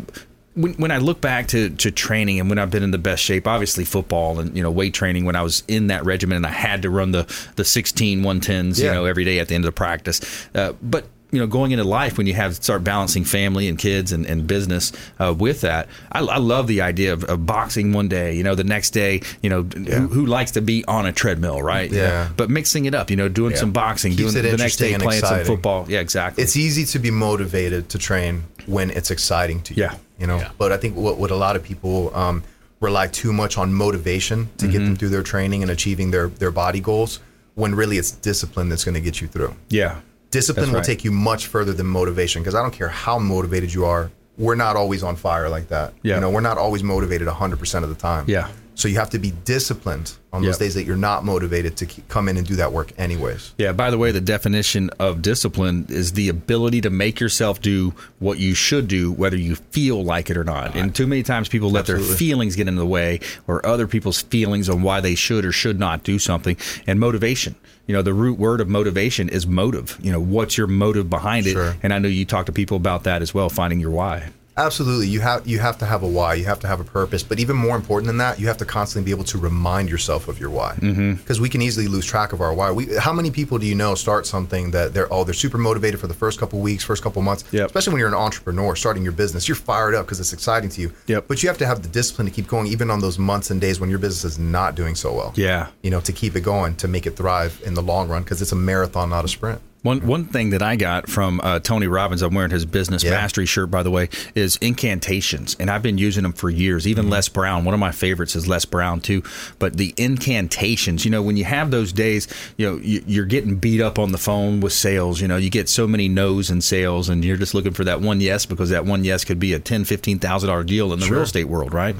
[0.54, 3.22] when, when I look back to, to training and when I've been in the best
[3.22, 6.46] shape, obviously football and you know weight training when I was in that regimen and
[6.46, 7.24] I had to run the
[7.56, 10.20] the 16 110s you know every day at the end of the practice.
[10.54, 14.12] Uh, but you know, going into life when you have start balancing family and kids
[14.12, 18.08] and, and business uh, with that, I, I love the idea of, of boxing one
[18.08, 18.34] day.
[18.34, 21.60] You know, the next day, you know, who, who likes to be on a treadmill,
[21.60, 21.90] right?
[21.92, 22.30] Yeah.
[22.36, 23.58] But mixing it up, you know, doing Yeah.
[23.58, 25.84] some boxing, Keeps doing the next day interesting and playing some football.
[25.88, 26.42] Yeah, exactly.
[26.44, 29.82] It's easy to be motivated to train when it's exciting to you.
[29.82, 29.94] Yeah.
[30.18, 30.50] You know, Yeah.
[30.56, 32.42] but I think what, what a lot of people um,
[32.80, 36.50] rely too much on motivation to get them through their training and achieving their, their
[36.50, 37.20] body goals
[37.54, 39.54] when really it's discipline that's going to get you through.
[39.68, 40.00] yeah.
[40.30, 43.72] Discipline That's will take you much further than motivation because I don't care how motivated
[43.72, 44.10] you are.
[44.36, 45.94] We're not always on fire like that.
[46.02, 46.16] Yeah.
[46.16, 48.26] You know, we're not always motivated 100% of the time.
[48.28, 48.48] Yeah.
[48.78, 50.58] So you have to be disciplined on those Yep.
[50.60, 53.52] days that you're not motivated to keep, come in and do that work anyways.
[53.58, 57.92] Yeah, by the way, the definition of discipline is the ability to make yourself do
[58.20, 60.76] what you should do, whether you feel like it or not.
[60.76, 64.22] And too many times people let their feelings get in the way or other people's
[64.22, 66.56] feelings on why they should or should not do something.
[66.86, 67.56] And motivation.
[67.88, 69.98] You know, the root word of motivation is motive.
[70.00, 71.54] You know, what's your motive behind it?
[71.54, 71.74] Sure.
[71.82, 74.28] And I know you talk to people about that as well, finding your why.
[74.58, 76.34] Absolutely, you have you have to have a why.
[76.34, 77.22] You have to have a purpose.
[77.22, 80.26] But even more important than that, you have to constantly be able to remind yourself
[80.26, 80.74] of your why.
[80.80, 81.14] Mm-hmm.
[81.14, 82.72] Because we can easily lose track of our why.
[82.72, 86.00] We, how many people do you know start something that they're oh they're super motivated
[86.00, 87.44] for the first couple weeks, first couple months.
[87.52, 87.66] Yep.
[87.66, 90.80] Especially when you're an entrepreneur starting your business, you're fired up because it's exciting to
[90.80, 90.92] you.
[91.06, 91.28] Yep.
[91.28, 93.60] But you have to have the discipline to keep going, even on those months and
[93.60, 95.32] days when your business is not doing so well.
[95.36, 95.68] Yeah.
[95.82, 98.42] You know, to keep it going, to make it thrive in the long run, because
[98.42, 99.60] it's a marathon, not a sprint.
[99.88, 103.12] One one thing that I got from uh, Tony Robbins, I'm wearing his business Yeah.
[103.12, 106.86] mastery shirt, by the way, is incantations, and I've been using them for years.
[106.86, 107.12] Even Mm-hmm.
[107.12, 109.22] Les Brown, one of my favorites is Les Brown too.
[109.58, 113.56] But the incantations, you know, when you have those days, you know, you, you're getting
[113.56, 115.22] beat up on the phone with sales.
[115.22, 118.02] You know, you get so many no's in sales, and you're just looking for that
[118.02, 121.00] one yes because that one yes could be a ten, fifteen thousand dollar deal in
[121.00, 121.96] the real estate world, right?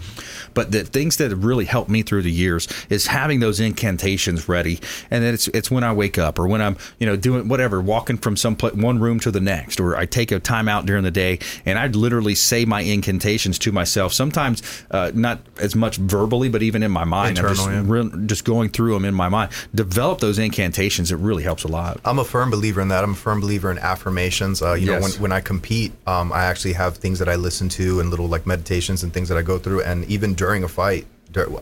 [0.53, 4.47] But the things that have really helped me through the years is having those incantations
[4.47, 4.79] ready,
[5.11, 7.78] and then it's it's when I wake up or when I'm you know doing whatever,
[7.81, 11.05] walking from some one room to the next, or I take a time out during
[11.05, 14.13] the day, and I literally say my incantations to myself.
[14.13, 17.83] Sometimes uh, not as much verbally, but even in my mind, I'm just, yeah.
[17.85, 19.53] re- just going through them in my mind.
[19.75, 21.13] Develop those incantations.
[21.13, 22.01] It really helps a lot.
[22.05, 23.05] I'm a firm believer in that.
[23.05, 24.63] I'm a firm believer in affirmations.
[24.63, 27.69] Uh, you know, when, when I compete, um, I actually have things that I listen
[27.71, 29.83] to and little like meditations and things that I go through.
[29.83, 31.07] And even during a fight,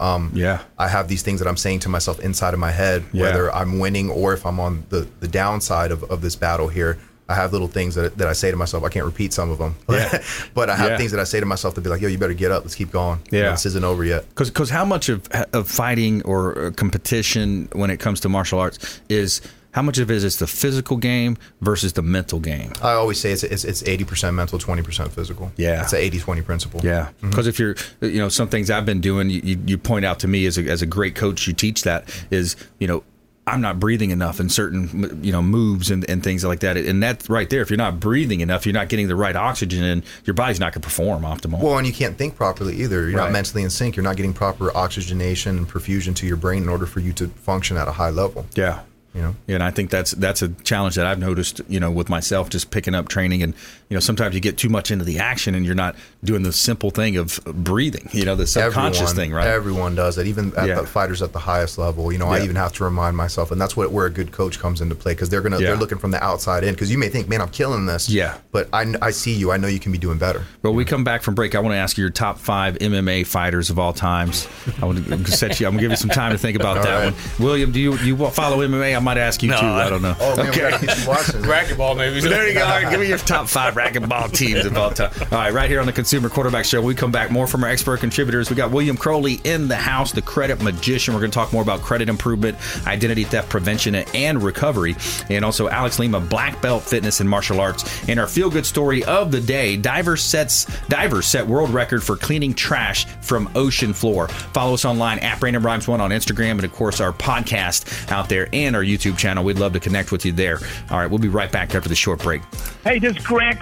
[0.00, 0.60] um, Yeah.
[0.78, 3.22] I have these things that I'm saying to myself inside of my head, Yeah.
[3.22, 6.98] whether I'm winning or if I'm on the, the downside of, of this battle here.
[7.28, 8.84] I have little things that, that I say to myself.
[8.84, 10.22] I can't repeat some of them, Yeah.
[10.54, 10.96] but I have Yeah.
[10.96, 12.62] things that I say to myself to be like, "Yo, you better get up.
[12.62, 13.18] Let's keep going.
[13.32, 13.50] You know, Yeah.
[13.50, 17.98] this isn't over yet." Because how much of of fighting or uh, competition when it
[17.98, 19.40] comes to martial arts is
[19.76, 22.72] how much of it is the physical game versus the mental game?
[22.80, 25.52] I always say it's it's it's 80% mental, 20% physical.
[25.58, 25.82] Yeah.
[25.82, 26.80] it's a 80-20 principle.
[26.82, 27.28] Yeah, mm-hmm.
[27.28, 30.18] because if you're, you know, some things I've been doing, you, you, you point out
[30.20, 33.04] to me as a, as a great coach, you teach that is, you know,
[33.46, 36.78] I'm not breathing enough in certain, you know, moves and, and things like that.
[36.78, 39.84] And that right there, if you're not breathing enough, you're not getting the right oxygen
[39.84, 41.60] in, your body's not going to perform optimal.
[41.60, 43.10] Well, and you can't think properly either.
[43.10, 43.24] You're Right.
[43.24, 43.94] not mentally in sync.
[43.94, 47.28] You're not getting proper oxygenation and perfusion to your brain in order for you to
[47.28, 48.46] function at a high level.
[48.54, 48.80] yeah.
[49.16, 52.10] You know, and I think that's that's a challenge that I've noticed, you know, with
[52.10, 53.54] myself, just picking up training, and
[53.88, 55.94] you know, sometimes you get too much into the action, and you're not
[56.24, 59.46] doing the simple thing of breathing, you know, the subconscious everyone, thing, right?
[59.46, 60.80] Everyone does that, even at Yeah.
[60.80, 62.10] the fighters at the highest level.
[62.10, 64.58] You know, I even have to remind myself, and that's what where a good coach
[64.58, 65.68] comes into play because they're gonna Yeah.
[65.68, 66.74] they're looking from the outside in.
[66.74, 68.08] Because you may think, man, I'm killing this.
[68.08, 68.34] Yeah.
[68.52, 69.52] But I, I see you.
[69.52, 70.42] I know you can be doing better.
[70.62, 71.54] Well, we come back from break.
[71.54, 74.48] I want to ask you your top five MMA fighters of all times.
[74.82, 75.66] I want to set you.
[75.66, 77.12] I'm gonna give you some time to think about All that right.
[77.12, 77.46] one.
[77.46, 78.96] William, do you do you follow MMA?
[78.96, 79.66] I might ask you No, too.
[79.66, 80.16] I I- don't know.
[80.18, 81.42] Oh man, we gotta get you watching.
[81.42, 82.20] Racquetball, maybe.
[82.20, 82.64] There you go.
[82.64, 85.12] All right, give me your top five racquetball teams of all time.
[85.30, 87.70] All right, right here on the Consumer Quarterback Show, we come back more from our
[87.70, 88.50] expert contributors.
[88.50, 91.14] We got William Crowley in the house, the credit magician.
[91.14, 94.96] We're going to talk more about credit improvement, identity theft prevention, and recovery,
[95.28, 98.08] and also Alex Lima, black belt fitness and martial arts.
[98.08, 102.16] And our feel good story of the day: divers sets divers set world record for
[102.16, 104.28] cleaning trash from ocean floor.
[104.28, 108.28] Follow us online at Brandon Rhymes One on Instagram, and of course our podcast out
[108.28, 109.44] there and our YouTube channel.
[109.44, 110.58] We'd love to connect with you there.
[110.90, 112.42] All right, we'll be right back after the short break.
[112.84, 113.60] Hey, this Grant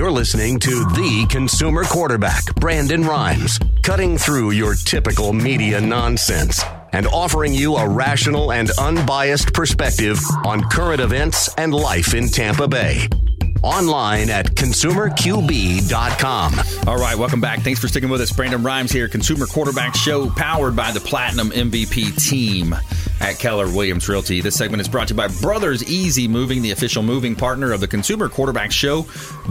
[0.00, 7.06] You're listening to the consumer quarterback, Brandon Rhymes, cutting through your typical media nonsense and
[7.08, 13.08] offering you a rational and unbiased perspective on current events and life in Tampa Bay.
[13.62, 16.54] Online at consumerqb.com.
[16.88, 17.60] All right, welcome back.
[17.60, 18.32] Thanks for sticking with us.
[18.32, 22.74] Brandon Rhymes here, Consumer Quarterback Show, powered by the Platinum MVP team
[23.20, 24.40] at Keller Williams Realty.
[24.40, 27.80] This segment is brought to you by Brothers Easy Moving, the official moving partner of
[27.80, 29.06] the Consumer Quarterback Show.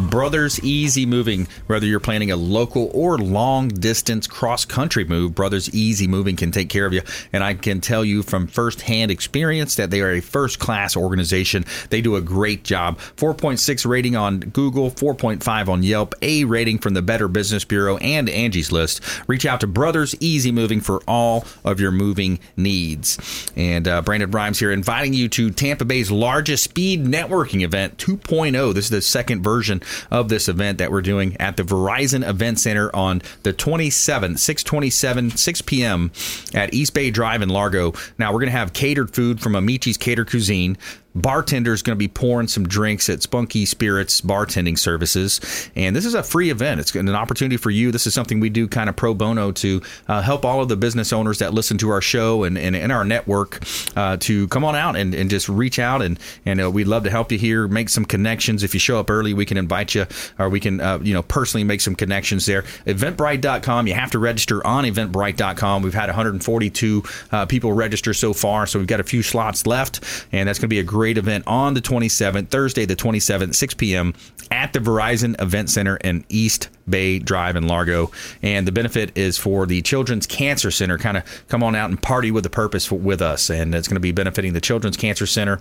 [0.10, 5.74] Brothers Easy Moving, whether you're planning a local or long distance cross country move, Brothers
[5.74, 7.02] Easy Moving can take care of you.
[7.32, 11.64] And I can tell you from firsthand experience that they are a first class organization.
[11.90, 12.98] They do a great job.
[13.18, 18.30] 4.6 rating on Google, 4.5 on Yelp, A rating from the Better Business Bureau and
[18.30, 19.02] Angie's List.
[19.28, 23.18] Reach out to Brothers Easy Moving for all of your moving needs.
[23.60, 28.74] And uh, Brandon Rhymes here, inviting you to Tampa Bay's largest speed networking event, 2.0.
[28.74, 32.58] This is the second version of this event that we're doing at the Verizon Event
[32.62, 36.10] Center on the 27th, 627, 6 p.m.
[36.54, 37.92] at East Bay Drive in Largo.
[38.18, 40.78] Now, we're going to have catered food from Amici's Cater Cuisine
[41.16, 45.70] bartender's going to be pouring some drinks at Spunky Spirits bartending services.
[45.76, 46.80] And this is a free event.
[46.80, 47.92] It's an opportunity for you.
[47.92, 50.78] This is something we do kind of pro bono to uh, help all of the
[50.78, 53.64] business owners that listen to our show and, and, and our network
[53.96, 56.02] uh, to come on out and, and just reach out.
[56.02, 58.64] And, and uh, we'd love to help you here, make some connections.
[58.64, 60.06] If you show up early, we can invite you
[60.38, 62.64] or we can, uh, you know, personally make some connections there.
[62.86, 63.88] Eventbrite.com.
[63.88, 65.82] You have to register on eventbrite.com.
[65.82, 68.68] We've had 142 uh, people register so far.
[68.68, 70.04] So we've got a few slots left.
[70.32, 73.74] And that's going to be a great event on the 27th, Thursday, the 27th, 6
[73.76, 74.14] p.m.
[74.52, 78.12] at the Verizon Event Center in East Bay Drive in Largo.
[78.42, 80.98] And the benefit is for the Children's Cancer Center.
[80.98, 83.50] Kind of come on out and party with a purpose for, with us.
[83.50, 85.60] And it's going to be benefiting the Children's Cancer Center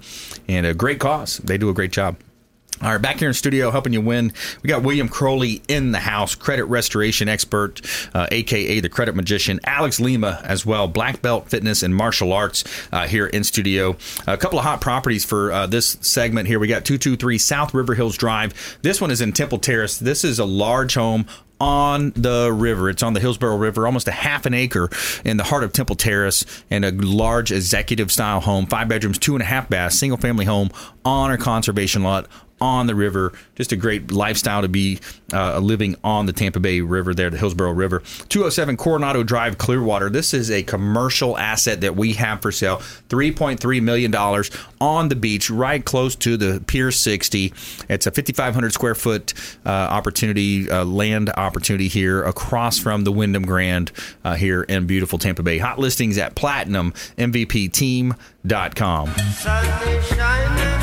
[0.48, 1.38] and a great cause.
[1.38, 2.16] They do a great job.
[2.80, 4.32] All right, back here in studio helping you win.
[4.62, 7.80] We got William Crowley in the house, credit restoration expert,
[8.14, 9.58] uh, aka the credit magician.
[9.64, 13.96] Alex Lima as well, black belt fitness and martial arts uh, here in studio.
[14.28, 16.60] A couple of hot properties for uh, this segment here.
[16.60, 18.78] We got 223 South River Hills Drive.
[18.82, 19.98] This one is in Temple Terrace.
[19.98, 21.26] This is a large home
[21.60, 22.88] on the river.
[22.88, 24.88] It's on the Hillsborough River, almost a half an acre
[25.24, 29.34] in the heart of Temple Terrace, and a large executive style home, five bedrooms, two
[29.34, 30.70] and a half baths, single family home
[31.04, 32.28] on a conservation lot
[32.60, 33.32] on the river.
[33.54, 34.98] Just a great lifestyle to be
[35.32, 38.02] uh, living on the Tampa Bay River there, the Hillsborough River.
[38.28, 40.10] 207 Coronado Drive, Clearwater.
[40.10, 42.78] This is a commercial asset that we have for sale.
[43.08, 44.14] $3.3 million
[44.80, 47.52] on the beach, right close to the Pier 60.
[47.88, 53.44] It's a 5,500 square foot uh, opportunity, uh, land opportunity here across from the Wyndham
[53.44, 53.92] Grand
[54.24, 55.58] uh, here in beautiful Tampa Bay.
[55.58, 59.08] Hot listings at platinummvpteam.com.
[59.08, 60.77] Sun is shining,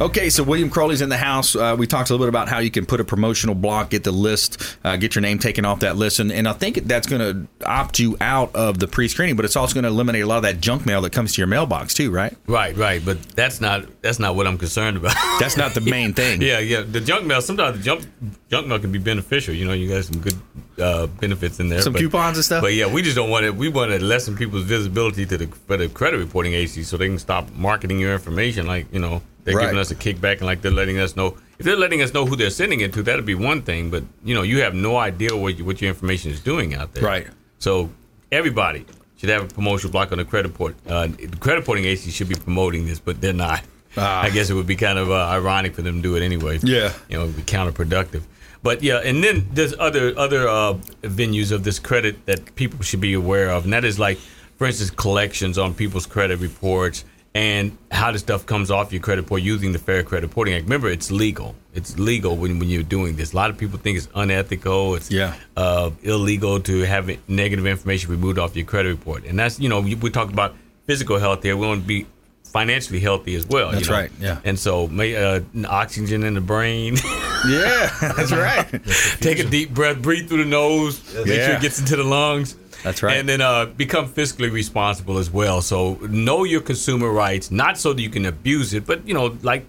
[0.00, 1.54] Okay, so William Crowley's in the house.
[1.54, 4.02] Uh, we talked a little bit about how you can put a promotional block, get
[4.02, 7.06] the list, uh, get your name taken off that list, and, and I think that's
[7.06, 10.26] going to opt you out of the pre-screening, but it's also going to eliminate a
[10.26, 12.36] lot of that junk mail that comes to your mailbox too, right?
[12.48, 15.14] Right, right, but that's not that's not what I'm concerned about.
[15.38, 16.42] That's not the main thing.
[16.42, 16.82] yeah, yeah.
[16.82, 18.04] The junk mail sometimes the junk
[18.50, 19.54] junk mail can be beneficial.
[19.54, 20.36] You know, you got some good
[20.78, 21.82] uh, benefits in there.
[21.82, 22.62] Some but, coupons and stuff?
[22.62, 23.54] But yeah, we just don't want it.
[23.54, 27.08] We want to lessen people's visibility to the for the credit reporting agency, so they
[27.08, 28.66] can stop marketing your information.
[28.66, 29.64] Like you know, they're Right.
[29.66, 31.36] giving us a kickback and like they're letting us know.
[31.58, 33.90] If they're letting us know who they're sending it to, that'd be one thing.
[33.90, 36.92] But you know, you have no idea what you, what your information is doing out
[36.94, 37.04] there.
[37.04, 37.26] Right.
[37.58, 37.90] So
[38.32, 38.84] everybody
[39.16, 40.74] should have a promotional block on the credit report.
[40.88, 43.62] Uh, the credit reporting agency should be promoting this, but they're not.
[43.96, 46.58] I guess it would be kind of uh, ironic for them to do it anyway.
[46.64, 46.92] Yeah.
[47.08, 48.22] you know, it would be counterproductive.
[48.60, 53.00] But yeah, and then there's other other uh, venues of this credit that people should
[53.00, 54.18] be aware of, and that is like,
[54.56, 57.04] for instance, collections on people's credit reports,
[57.34, 60.64] and how the stuff comes off your credit report using the Fair Credit Reporting Act.
[60.64, 61.56] Remember, it's legal.
[61.74, 63.32] It's legal when, when you're doing this.
[63.32, 64.94] A lot of people think it's unethical.
[64.94, 65.34] It's Yeah.
[65.56, 69.24] uh, illegal to have negative information removed off your credit report.
[69.24, 70.54] And that's, you know, we, we talk about
[70.86, 71.56] physical health here.
[71.56, 72.06] We want to be
[72.44, 73.70] financially healthy as well.
[73.70, 73.96] you That's know?
[73.96, 74.38] right, yeah.
[74.44, 76.96] And so, may, uh, oxygen in the brain.
[77.46, 78.66] Yeah, that's right.
[79.20, 81.24] Take a deep breath, breathe through the nose, yeah.
[81.24, 82.56] make sure it gets into the lungs.
[82.84, 83.16] That's right.
[83.16, 85.62] And then uh, become fiscally responsible as well.
[85.62, 89.36] So know your consumer rights, not so that you can abuse it, but you know,
[89.42, 89.64] like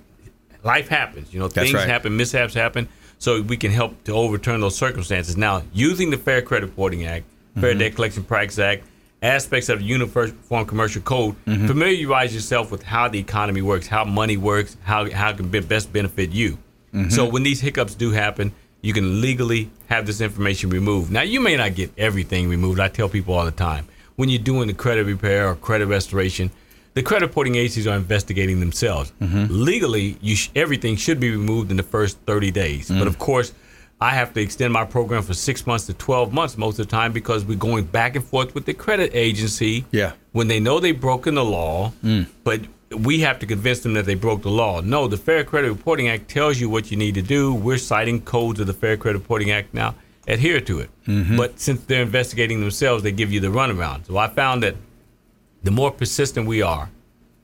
[0.63, 1.34] life happens.
[1.34, 1.88] You know, That's things right.
[1.88, 2.88] happen, mishaps happen.
[3.17, 5.38] So we can help to overturn those circumstances.
[5.38, 7.25] Now, using the Fair Credit Reporting Act,
[7.60, 7.80] Fair Mhm.
[7.80, 8.84] Debt Collection Practices Act,
[9.23, 11.67] aspects of the Uniform Commercial Code, Mhm.
[11.67, 15.62] familiarize yourself with how the economy works, how money works, how how it can be
[15.62, 16.58] best benefit you.
[16.93, 17.12] Mhm.
[17.12, 18.51] So when these hiccups do happen,
[18.86, 21.12] you can legally have this information removed.
[21.12, 22.80] Now you may not get everything removed.
[22.80, 26.52] I tell people all the time when you're doing the credit repair or credit restoration,
[26.93, 29.12] the credit reporting agencies are investigating themselves.
[29.19, 32.88] Legally, you sh- everything should be removed in the first 30 days.
[32.89, 33.08] But Mm.
[33.08, 33.54] of course,
[34.00, 36.91] I have to extend my program for six months to 12 months most of the
[36.91, 40.12] time because we're going back and forth with the credit agency Yeah.
[40.34, 42.28] when they know they've broken the law, Mm.
[42.43, 44.82] but we have to convince them that they broke the law.
[44.82, 47.54] No, the Fair Credit Reporting Act tells you what you need to do.
[47.54, 49.95] We're citing codes of the Fair Credit Reporting Act now.
[50.28, 50.89] Adhere to it.
[51.08, 51.38] Mhm.
[51.38, 54.08] But since they're investigating themselves, they give you the runaround.
[54.08, 54.76] So I found that
[55.63, 56.89] the more persistent we are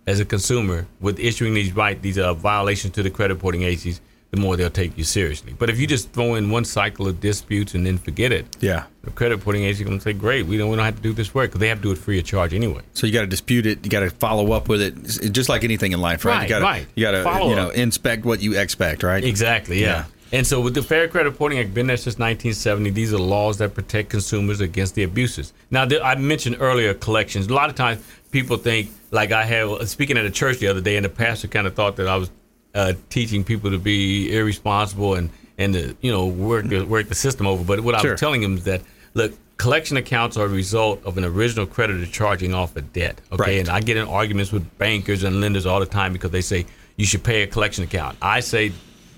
[0.07, 4.01] as a consumer with issuing these right these uh, violations to the credit reporting agencies,
[4.31, 5.53] the more they'll take you seriously.
[5.57, 8.83] But if you just throw in one cycle of disputes and then forget it, Yeah.
[9.03, 11.11] the credit reporting agency going to say, "Great, we don't we don't have to do
[11.13, 13.21] this work because they have to do it free of charge anyway." So you got
[13.21, 13.79] to dispute it.
[13.83, 16.37] You got to follow up with it, It's just like anything in life, right?
[16.37, 16.87] Right, you got to, right.
[16.95, 17.75] You got to, you know, up.
[17.75, 19.23] inspect what you expect, right?
[19.23, 19.81] Exactly.
[19.81, 20.05] Yeah.
[20.33, 22.89] And so with the Fair Credit Reporting Act, been there since 1970.
[22.91, 25.51] These are laws that protect consumers against the abuses.
[25.69, 27.47] Now, there- I mentioned earlier collections.
[27.47, 27.99] A lot of times
[28.31, 31.49] people think, like I have speaking at a church the other day, and the pastor
[31.49, 32.29] kind of thought that I was
[32.73, 37.15] uh, teaching people to be irresponsible and and to you know work the, work the
[37.15, 37.63] system over.
[37.63, 38.11] But what I Sure.
[38.11, 38.81] was telling him is that
[39.13, 43.19] look, collection accounts are a result of an original creditor charging off a debt.
[43.31, 43.59] Okay, Right.
[43.59, 46.65] and I get in arguments with bankers and lenders all the time because they say
[46.95, 48.17] you should pay a collection account.
[48.21, 48.71] I say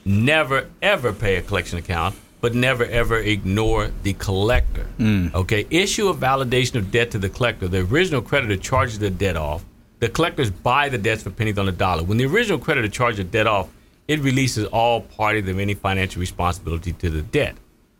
[0.05, 4.85] never ever pay a collection account, but never ever ignore the collector.
[4.99, 5.33] Mm.
[5.33, 7.67] Okay, issue a validation of debt to the collector.
[7.67, 9.63] The original creditor charges the debt off.
[10.03, 12.03] The collectors buy the debts for pennies on the dollar.
[12.03, 13.69] When the original creditor charges the debt off,
[14.05, 17.55] it releases all parties of any financial responsibility to the debt.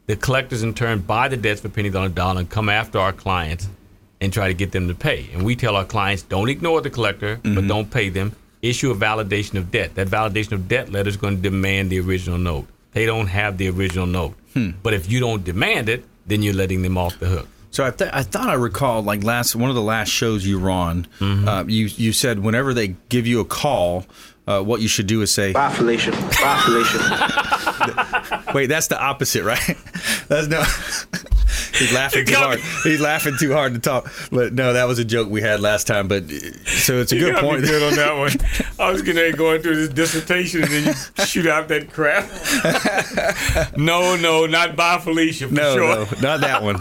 [0.08, 3.00] The collectors, in turn, buy the debts for pennies on the dollar and come after
[3.00, 3.70] our clients
[4.20, 5.30] and try to get them to pay.
[5.32, 8.36] And we tell our clients, don't ignore the collector, but don't pay them.
[8.62, 9.96] Issue a validation of debt.
[9.96, 12.68] That validation of debt letter is going to demand the original note.
[12.92, 14.34] They don't have the original note.
[14.52, 14.72] Hmm.
[14.84, 17.48] But if you don't demand it, then you're letting them off the hook.
[17.74, 20.60] So I, th- I thought I recalled like last one of the last shows you
[20.60, 21.08] were on.
[21.20, 21.48] Mm-hmm.
[21.48, 24.06] Uh, you you said whenever they give you a call,
[24.46, 26.12] uh, what you should do is say, "Bye, Felicia.
[26.12, 29.60] Bye, Felicia." Wait, that's the opposite, right?
[30.28, 30.64] That's no.
[31.74, 32.60] He's laughing too hard.
[32.84, 34.12] He's laughing too hard to talk.
[34.32, 36.08] But no, that was a joke we had last time.
[36.08, 36.30] But
[36.66, 37.66] so it's a You good gotta be point.
[37.66, 38.32] good on that one.
[38.80, 42.30] I was gonna going through this dissertation and then you shoot out that crap.
[43.78, 45.96] no, no, not by Felicia for No, sure.
[46.22, 46.78] no, not that one.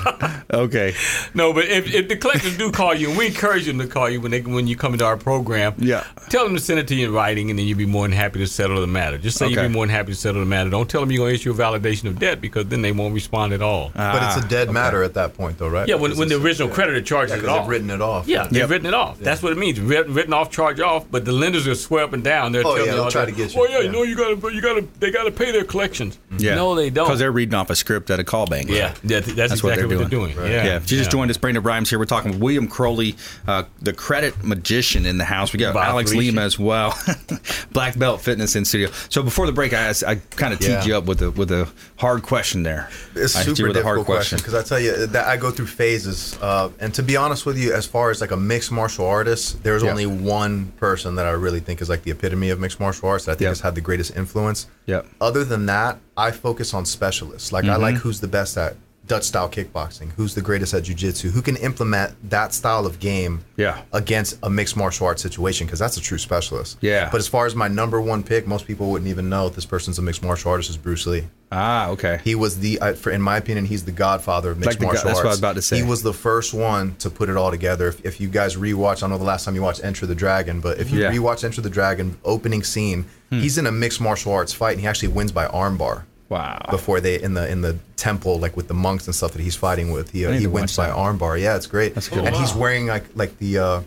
[0.52, 0.94] Okay.
[1.34, 4.08] No, but if, if the collectors do call you, and we encourage them to call
[4.10, 6.88] you when they when you come into our program, yeah, tell them to send it
[6.88, 9.18] to you in writing, and then you'd be more than happy to settle the matter.
[9.18, 9.54] Just say Okay.
[9.54, 10.70] you'd be more than happy to settle the matter.
[10.70, 13.14] Don't tell them you're going to issue a validation of debt because then they won't
[13.14, 13.90] respond at all.
[13.94, 15.88] but it's a dead matter at that point, though, right?
[15.88, 16.74] Yeah, when, when the original yeah.
[16.74, 17.62] creditor charges Yeah, it 'cause off.
[17.64, 18.26] they've written it off.
[18.28, 18.70] Yeah, they've Yep.
[18.70, 19.18] written it off.
[19.18, 19.80] That's what it means.
[19.80, 21.04] Written off, charge off.
[21.10, 22.52] But the lenders will swear up and down.
[22.52, 23.60] They're Oh, telling yeah, they'll try that, to get you.
[23.62, 25.64] Oh yeah, you know you got to, you got to, they got to pay their
[25.64, 26.18] collections.
[26.38, 26.54] Yeah.
[26.56, 27.06] No, they don't.
[27.06, 28.68] Because they're reading off a script at a call bank.
[28.68, 30.36] Yeah, that- that's exactly what they're doing.
[30.36, 30.50] Right.
[30.50, 30.76] Yeah.
[30.76, 31.18] If you just Yeah.
[31.18, 31.98] joined us, Brandon Rhymes here.
[31.98, 33.16] We're talking with William Crowley,
[33.46, 35.52] uh, the credit magician in the house.
[35.52, 36.98] We got Bye, Alex Lima as well,
[37.72, 38.88] Black Belt Fitness in studio.
[39.08, 41.50] So before the break, I, asked- I kind of teed you up with a with
[41.50, 42.88] a hard question there.
[43.14, 45.50] It's I asked you super hard difficult question because I tell you that I go
[45.50, 46.38] through phases.
[46.40, 49.62] Uh, and to be honest with you, as far as like a mixed martial artist,
[49.62, 49.90] there's Yeah.
[49.90, 53.24] only one person that I really think is like the epitome of mixed martial arts
[53.26, 54.66] that I think has had the greatest influence.
[54.86, 55.02] Yeah.
[55.20, 57.52] Other than that, I focus on specialists.
[57.52, 57.80] Like I Mhm.
[57.80, 58.76] like who's the best at
[59.12, 63.44] Dutch style kickboxing, who's the greatest at jiu-jitsu, who can implement that style of game
[63.56, 63.82] Yeah.
[63.92, 66.78] against a mixed martial arts situation because that's a true specialist.
[66.80, 67.10] Yeah.
[67.12, 69.66] But as far as my number one pick, most people wouldn't even know if this
[69.66, 71.24] person's a mixed martial artist is Bruce Lee.
[71.54, 72.20] Ah, okay.
[72.24, 74.86] He was the, I- for, in my opinion, he's the godfather of Like mixed go-
[74.86, 75.24] martial that's arts.
[75.24, 75.76] what I was about to say.
[75.76, 77.88] He was the first one to put it all together.
[77.88, 80.60] If, if you guys rewatch, I know the last time you watched Enter the Dragon,
[80.60, 81.12] but if you Yeah.
[81.12, 83.40] rewatch Enter the Dragon opening scene, Hmm.
[83.40, 86.04] he's in a mixed martial arts fight, and he actually wins by armbar.
[86.32, 86.66] Wow.
[86.70, 89.56] Before they in the in the temple, like with the monks and stuff that he's
[89.56, 91.40] fighting with, he, uh, he wins by armbar.
[91.40, 91.94] Yeah, it's great.
[91.94, 92.26] That's cool.
[92.26, 93.80] And Oh, he's wearing like like the uh,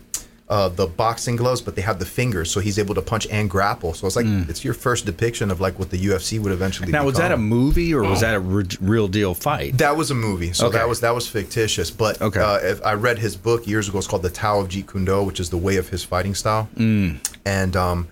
[0.48, 3.50] uh, the boxing gloves, but they have the fingers, so he's able to punch and
[3.50, 3.94] grapple.
[3.94, 6.92] So it's like it's your first depiction of like what the UFC would eventually.
[6.92, 9.76] Now, was that a movie or was that a re- real deal fight?
[9.78, 10.78] That was a movie, so Okay.
[10.78, 11.90] that was that was fictitious.
[11.90, 12.38] But Okay.
[12.40, 13.98] uh, if I read his book years ago.
[13.98, 16.36] It's called The Tao of Jeet Kune Do, which is the way of his fighting
[16.36, 16.68] style.
[16.76, 17.18] Mm.
[17.44, 18.06] And um,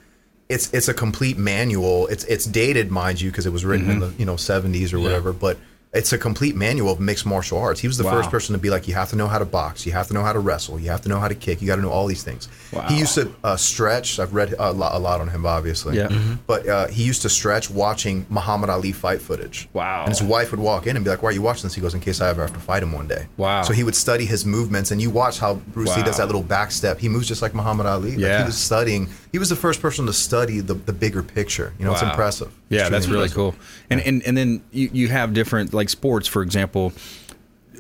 [0.49, 2.07] it's it's a complete manual.
[2.09, 4.13] It's it's dated, mind you, because it was written in Mm-hmm.
[4.17, 5.33] the you know 70s or whatever.
[5.33, 5.59] But
[5.95, 7.81] it's a complete manual of mixed martial arts.
[7.81, 8.11] He was the Wow.
[8.17, 10.15] first person to be like, you have to know how to box, you have to
[10.15, 11.91] know how to wrestle, you have to know how to kick, you got to know
[11.91, 12.49] all these things.
[12.73, 12.83] Wow.
[12.89, 14.19] He used to uh, stretch.
[14.19, 15.97] I've read a lot, a lot on him, obviously.
[15.97, 16.09] Yeah.
[16.09, 16.39] Mhm.
[16.47, 19.69] But uh, he used to stretch watching Muhammad Ali fight footage.
[19.73, 20.01] Wow.
[20.05, 21.81] And his wife would walk in and be like, "Why are you watching this?" He
[21.81, 23.63] goes, "In case I ever have to fight him one day." Wow.
[23.63, 26.43] So he would study his movements, and you watch how Bruce Lee does that little
[26.43, 26.99] back step.
[26.99, 28.11] He moves just like Muhammad Ali.
[28.13, 28.39] Like, Yeah.
[28.41, 29.09] he was studying.
[29.33, 31.73] He was the first person to study the, the bigger picture.
[31.79, 32.51] You know, it's impressive.
[32.69, 33.37] Yeah, Extremely that's really impressive.
[33.37, 33.55] cool.
[33.91, 36.93] And and and then you, you have different like sports, for example.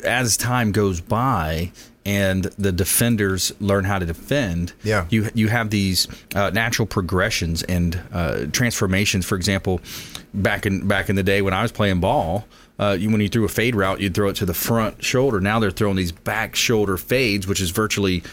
[0.04, 1.72] As time goes by
[2.04, 5.06] and the defenders learn how to defend, Yeah.
[5.08, 9.24] you you have these uh, natural progressions and uh, transformations.
[9.24, 9.80] For example,
[10.34, 12.46] back in back in the day when I was playing ball.
[12.76, 15.40] Uh, you, when you threw a fade route, you'd throw it to the front shoulder.
[15.40, 18.24] Now they're throwing these back shoulder fades, which is virtually,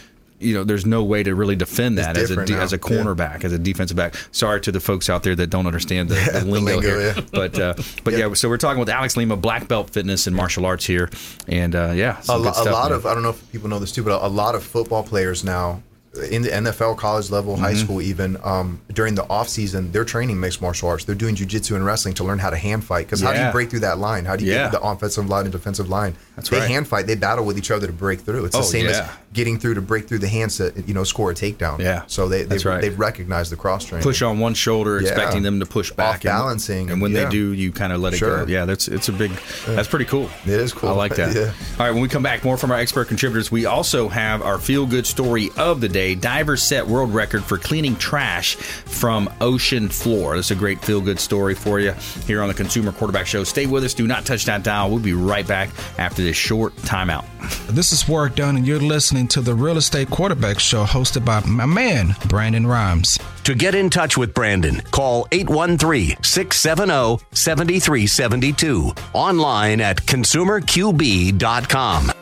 [0.42, 2.80] you know, there's no way to really defend that as a now, as a yeah.
[2.80, 4.14] cornerback, as a defensive back.
[4.32, 7.14] Sorry to the folks out there that don't understand the, the the lingo, lingo, here,
[7.16, 7.20] yeah.
[7.32, 7.74] but uh,
[8.04, 8.32] but yeah.
[8.34, 11.08] So we're talking with Alex Lima, black belt fitness and martial arts here,
[11.48, 12.98] and uh, yeah, a, lo- good a lot man.
[12.98, 15.02] of I don't know if people know this too, but a, a lot of football
[15.02, 15.82] players now
[16.30, 17.84] in the NFL, college level, high Mm-hmm.
[17.84, 21.04] school, even um, during the off season, they're training mixed martial arts.
[21.06, 23.06] They're doing jujitsu and wrestling to learn how to hand fight.
[23.06, 24.26] Because how do you break through that line?
[24.26, 24.64] How do you Yeah.
[24.64, 26.14] get the offensive line and defensive line?
[26.36, 26.68] That's they right.
[26.68, 27.06] hand fight.
[27.06, 28.44] They battle with each other to break through.
[28.44, 28.90] It's Oh, the same yeah.
[28.90, 31.78] as getting through to break through the hands to you know score a takedown.
[31.78, 32.02] Yeah.
[32.06, 32.80] So they That's they right.
[32.80, 34.02] they've recognized the cross training.
[34.02, 35.08] push on one shoulder, Yeah.
[35.08, 37.24] expecting them to push back, Off-balancing, and, when yeah.
[37.24, 38.44] they do, you kind of let it Sure.
[38.44, 38.50] go.
[38.52, 39.30] Yeah, that's it's a big.
[39.66, 40.28] That's pretty cool.
[40.44, 40.90] It is cool.
[40.90, 41.32] I like that.
[41.42, 41.52] Yeah.
[41.78, 43.50] All right, when we come back, more from our expert contributors.
[43.50, 46.14] We also have our feel good story of the day.
[46.14, 50.36] Divers set world record for cleaning trash from ocean floor.
[50.36, 51.92] This is a great feel good story for you
[52.26, 53.44] here on the Consumer Quarterback Show.
[53.44, 53.94] Stay with us.
[53.94, 54.90] Do not touch that dial.
[54.90, 57.24] We'll be right back after this short timeout.
[57.68, 61.40] This is work done, and you're listening to the Real Estate Quarterback Show hosted by
[61.46, 63.18] my man, Brandon Rhymes.
[63.44, 68.92] To get in touch with Brandon, call 813 670 7372.
[69.12, 72.21] Online at consumerqb.com.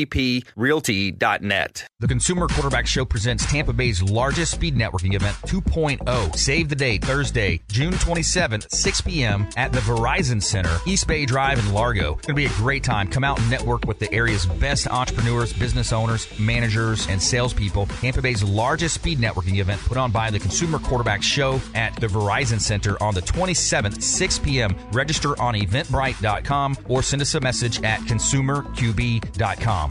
[0.05, 1.87] PlatinumMVPRealty.net.
[1.99, 6.35] The Consumer Quarterback Show presents Tampa Bay's largest speed networking event 2.0.
[6.35, 9.47] Save the date Thursday, June 27th, 6 p.m.
[9.55, 12.15] at the Verizon Center, East Bay Drive in Largo.
[12.15, 13.07] It's going to be a great time.
[13.07, 17.85] Come out and network with the area's best entrepreneurs, business owners, managers, and salespeople.
[17.85, 22.07] Tampa Bay's largest speed networking event put on by the Consumer Quarterback Show at the
[22.07, 24.75] Verizon Center on the 27th, 6 p.m.
[24.91, 29.90] Register on eventbrite.com or send us a message at consumerqb.com.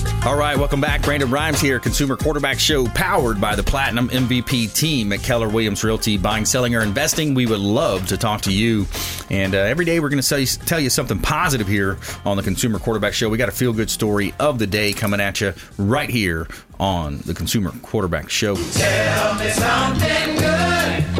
[0.23, 1.01] All right, welcome back.
[1.01, 5.83] Brandon Rhymes here, Consumer Quarterback Show, powered by the Platinum MVP team at Keller Williams
[5.83, 6.15] Realty.
[6.15, 8.85] Buying, selling, or investing, we would love to talk to you.
[9.31, 12.77] And uh, every day we're going to tell you, something positive here on the Consumer
[12.77, 13.29] Quarterback Show.
[13.29, 16.47] We got a feel good story of the day coming at you right here
[16.79, 18.55] on the Consumer Quarterback Show.
[18.55, 21.10] Tell me something good.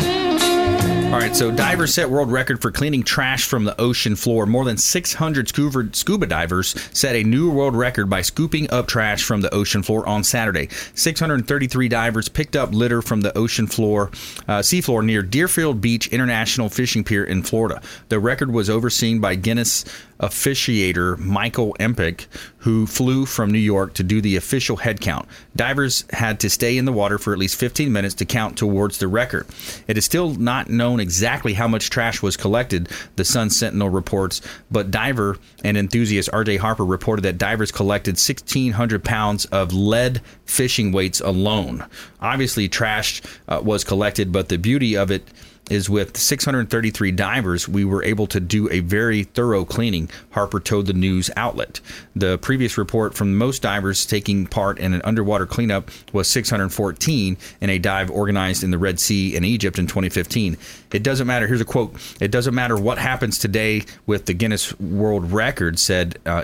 [1.11, 4.45] All right, so divers set world record for cleaning trash from the ocean floor.
[4.45, 9.21] More than 600 scuba, scuba divers set a new world record by scooping up trash
[9.21, 10.69] from the ocean floor on Saturday.
[10.95, 14.07] 633 divers picked up litter from the ocean floor,
[14.47, 17.81] uh, seafloor near Deerfield Beach International Fishing Pier in Florida.
[18.07, 19.83] The record was overseen by Guinness
[20.21, 25.27] officiator Michael Empric, who flew from New York to do the official head count.
[25.55, 28.99] Divers had to stay in the water for at least 15 minutes to count towards
[28.99, 29.47] the record.
[29.87, 34.41] It is still not known exactly how much trash was collected, the Sun Sentinel reports,
[34.69, 40.91] but diver and enthusiast RJ Harper reported that divers collected 1,600 pounds of lead fishing
[40.91, 41.85] weights alone.
[42.21, 45.27] Obviously, trash uh, was collected, but the beauty of it
[45.69, 50.87] is with 633 divers, we were able to do a very thorough cleaning, Harper told
[50.87, 51.79] the news outlet.
[52.15, 57.69] The previous report from most divers taking part in an underwater cleanup was 614 in
[57.69, 60.57] a dive organized in the Red Sea in Egypt in 2015.
[60.91, 61.47] It doesn't matter.
[61.47, 66.19] Here's a quote It doesn't matter what happens today with the Guinness World Record, said
[66.25, 66.43] uh.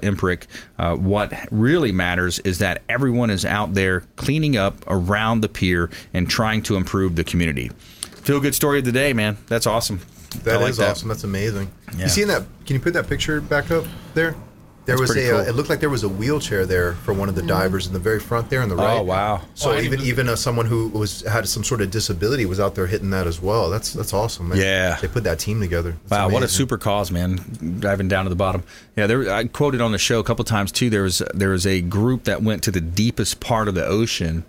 [0.78, 5.90] Uh, what really matters is that everyone is out there cleaning up around the pier
[6.14, 7.72] and trying to improve the community.
[8.28, 9.38] Feel good story of the day, man.
[9.48, 10.02] That's awesome.
[10.44, 11.08] That I is like awesome.
[11.08, 11.72] That's amazing.
[11.96, 12.04] Yeah.
[12.04, 12.44] You seen that?
[12.66, 14.36] Can you put that picture back up there?
[14.88, 15.14] There That's was a.
[15.14, 15.44] pretty Uh.
[15.44, 15.48] Mm.
[15.50, 18.00] it looked like there was a wheelchair there for one of the divers in the
[18.00, 18.98] very front there on the right.
[18.98, 19.42] Oh, wow.
[19.54, 22.74] So Oh, even even uh, someone who was had some sort of disability was out
[22.74, 23.70] there hitting that as well.
[23.70, 24.50] That's that's awesome.
[24.50, 24.58] Man.
[24.58, 24.98] Yeah.
[25.02, 25.92] They put that team together.
[26.08, 27.40] That's Wow, what a super cause, man!
[27.82, 28.64] Diving down to the bottom.
[28.96, 29.30] Yeah, there.
[29.32, 30.90] I quoted on the show a couple times too.
[30.90, 34.46] There was there was a group that went to the deepest part of the ocean,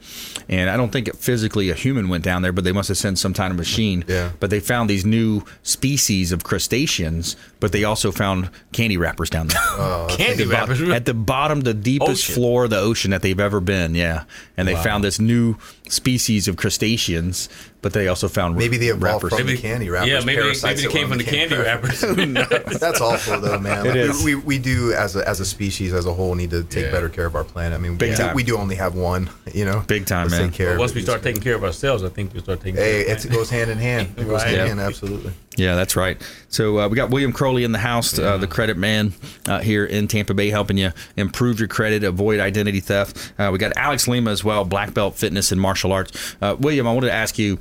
[0.49, 2.97] and I don't think it physically a human went down there, but they must have
[2.97, 4.05] sent some kind of machine.
[4.07, 4.31] Yeah.
[4.39, 9.49] But they found these new species of crustaceans, but they also found candy wrappers down
[9.49, 9.59] there.
[9.81, 10.81] Oh, candy At the bo- wrappers?
[10.91, 12.35] at the bottom, the deepest Ocean.
[12.35, 13.95] floor of the ocean that they've ever been.
[13.95, 14.25] Yeah,
[14.57, 14.83] and they Wow.
[14.83, 15.57] found this new
[15.93, 17.49] species of crustaceans,
[17.83, 19.39] but they also found Maybe they evolved wrappers.
[19.39, 20.09] from the candy wrappers.
[20.11, 22.01] Yeah, maybe they, maybe they came from the on candy wrappers.
[22.81, 23.87] That's awful, though, man.
[23.87, 24.25] It Like, is.
[24.25, 26.87] We, we, we do as a, as a species as a whole need to take
[26.87, 26.91] Yeah.
[26.91, 27.79] better care of our planet.
[27.79, 28.35] I mean, Big we, time.
[28.35, 29.31] we do only have one.
[29.55, 30.49] You know, Big time, Let's man.
[30.49, 32.77] Take care of Once we start taking care of ourselves, I think we'll start taking
[32.77, 34.09] Hey, care of it goes hand in hand.
[34.17, 34.49] It goes Right.
[34.49, 34.67] hand in Yeah.
[34.69, 34.81] hand.
[34.81, 35.33] Absolutely.
[35.57, 36.21] Yeah, that's right.
[36.51, 39.13] So uh, we got William Crowley in the house, uh, the credit man
[39.49, 43.33] uh, here in Tampa Bay, helping you improve your credit, avoid identity theft.
[43.39, 46.37] Uh, we got Alex Lima as well, black belt fitness and martial arts.
[46.41, 47.59] Uh, William, I wanted to ask you.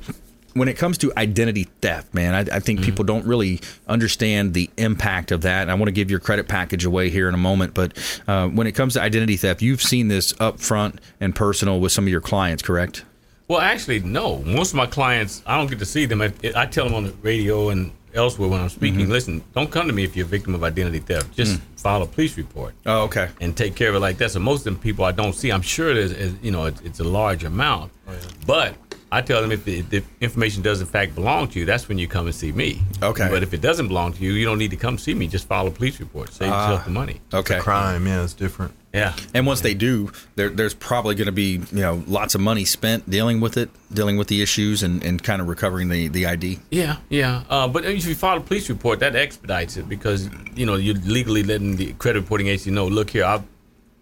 [0.54, 4.68] When it comes to identity theft, man, I, I think people don't really understand the
[4.76, 5.62] impact of that.
[5.62, 7.74] And I want to give your credit package away here in a moment.
[7.74, 7.92] But
[8.26, 11.92] uh, when it comes to identity theft, you've seen this up front and personal with
[11.92, 13.04] some of your clients, correct?
[13.46, 14.38] Well, actually, no.
[14.42, 16.20] Most of my clients, I don't get to see them.
[16.22, 19.12] I, I tell them on the radio and elsewhere when I'm speaking, Mm-hmm.
[19.12, 21.36] listen, don't come to me if you're a victim of identity theft.
[21.36, 23.28] Just file a police report Oh, okay.
[23.40, 24.30] and take care of it like that.
[24.32, 26.80] So most of the people I don't see, I'm sure there's, is- you know, it's,
[26.82, 27.92] it's a large amount.
[28.08, 28.18] Oh, yeah.
[28.46, 28.74] But
[29.10, 31.88] I tell them if the, if the information does in fact belong to you, that's
[31.88, 32.82] when you come and see me.
[33.02, 33.28] Okay.
[33.30, 35.28] But if it doesn't belong to you, you don't need to come see me.
[35.28, 36.32] Just file a police report.
[36.32, 36.68] Save Ah.
[36.70, 37.20] yourself the money.
[37.32, 37.58] Okay.
[37.60, 38.72] Crime, yeah, it's different.
[38.92, 39.14] Yeah.
[39.34, 42.64] And once they do, there, there's probably going to be you know lots of money
[42.64, 46.24] spent dealing with it, dealing with the issues, and, and kind of recovering the, the
[46.24, 46.58] ID.
[46.70, 47.42] Yeah, yeah.
[47.50, 50.94] Uh, but if you file a police report, that expedites it because you know you're
[50.94, 52.86] legally letting the credit reporting agency know.
[52.86, 53.44] Look here, I've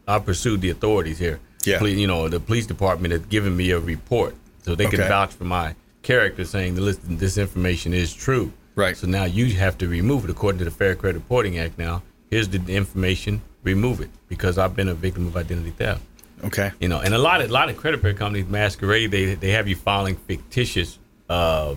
[0.07, 1.41] I've pursued the authorities here.
[1.65, 1.83] Yeah.
[1.83, 5.45] You know the police department has given me a report, so they can vouch for
[5.45, 8.53] my character, saying listen, this information is true.
[8.75, 8.97] Right.
[8.97, 11.79] So now you have to remove it according to the Fair Credit Reporting Act.
[11.79, 16.03] Now here's the information, remove it because I've been a victim of identity theft.
[16.45, 16.71] Okay.
[16.81, 19.11] You know, and a lot of a lot of credit repair companies masquerade.
[19.11, 20.99] They they have you filing fictitious
[21.29, 21.75] uh,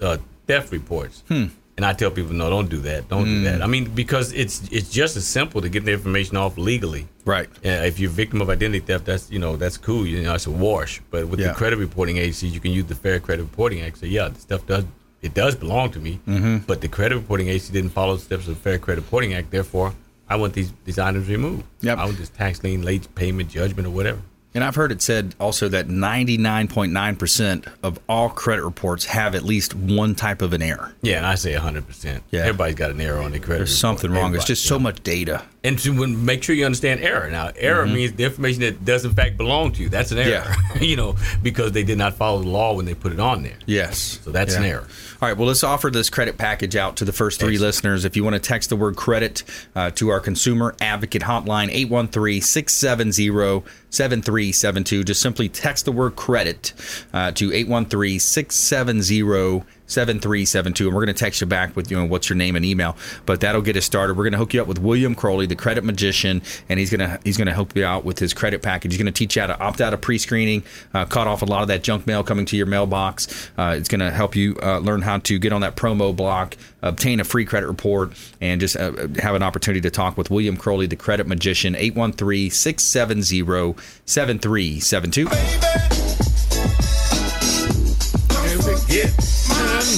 [0.00, 0.16] uh,
[0.46, 1.22] theft reports.
[1.28, 1.46] Hmm.
[1.80, 3.08] And I tell people, no, don't do that.
[3.08, 3.62] Don't do that.
[3.62, 7.08] I mean, because it's it's just as simple to get the information off legally.
[7.24, 7.48] Right.
[7.62, 10.04] Yeah, if you're a victim of identity theft, that's you know that's cool.
[10.06, 11.00] You know, it's a wash.
[11.10, 11.48] But with Yeah.
[11.48, 13.96] the credit reporting agencies, you can use the Fair Credit Reporting Act.
[13.96, 14.84] Say, yeah, the stuff does
[15.22, 16.20] it does belong to me.
[16.28, 16.58] Mm-hmm.
[16.66, 19.50] But the credit reporting agency didn't follow the steps of the Fair Credit Reporting Act.
[19.50, 19.94] Therefore,
[20.28, 21.64] I want these these items removed.
[21.80, 21.96] Yep.
[21.96, 24.20] I want this tax lien, late payment, judgment, or whatever.
[24.52, 29.74] And I've heard it said also that 99.9% of all credit reports have at least
[29.74, 30.92] one type of an error.
[31.02, 32.20] Yeah, and I say 100%.
[32.30, 32.40] Yeah.
[32.40, 33.58] Everybody's got an error on their credit.
[33.58, 33.78] There's report.
[33.78, 34.34] something wrong.
[34.34, 34.82] It's Everybody, just so know.
[34.84, 35.44] much data.
[35.62, 37.30] And to when- make sure you understand error.
[37.30, 39.88] Now, error means the information that does in fact belong to you.
[39.88, 40.42] That's an error.
[40.44, 40.60] Mm-hmm.
[40.80, 40.82] Yeah.
[40.82, 43.56] you know, because they did not follow the law when they put it on there.
[43.66, 44.20] Yes.
[44.24, 44.86] So that's an error.
[45.20, 45.36] All right.
[45.36, 48.04] Well, let's offer this credit package out to the first three listeners.
[48.04, 49.42] If you want to text the word credit
[49.74, 55.04] uh, to our consumer advocate hotline, 813 670 7372.
[55.04, 56.72] Just simply text the word credit
[57.12, 60.86] uh, to 813 670 7372.
[60.86, 62.96] And we're going to text you back with, you know, what's your name and email.
[63.26, 64.16] But that'll get us started.
[64.16, 67.00] We're going to hook you up with William Crowley, the credit magician, and he's going
[67.00, 68.92] to he's going to help you out with his credit package.
[68.92, 70.62] He's going to teach you how to opt out of pre screening,
[70.94, 73.50] uh, cut off a lot of that junk mail coming to your mailbox.
[73.58, 76.56] Uh, it's going to help you uh, learn how to get on that promo block,
[76.82, 80.56] obtain a free credit report, and just uh, have an opportunity to talk with William
[80.56, 83.74] Crowley, the credit magician, 813 670
[84.06, 85.28] 7372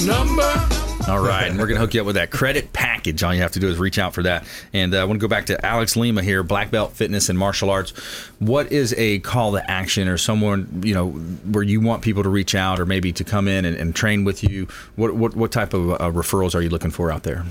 [0.01, 0.83] number.
[1.09, 3.23] All right, and we're going to hook you up with that credit package.
[3.23, 4.47] All you have to do is reach out for that.
[4.73, 7.37] And uh, I want to go back to Alex Lima here, Black Belt Fitness and
[7.37, 7.91] Martial Arts.
[8.39, 12.29] What is a call to action or someone, you know, where you want people to
[12.29, 14.69] reach out or maybe to come in and, and train with you?
[14.95, 17.45] What, what, what type of uh, referrals are you looking for out there?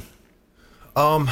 [0.95, 1.29] Um,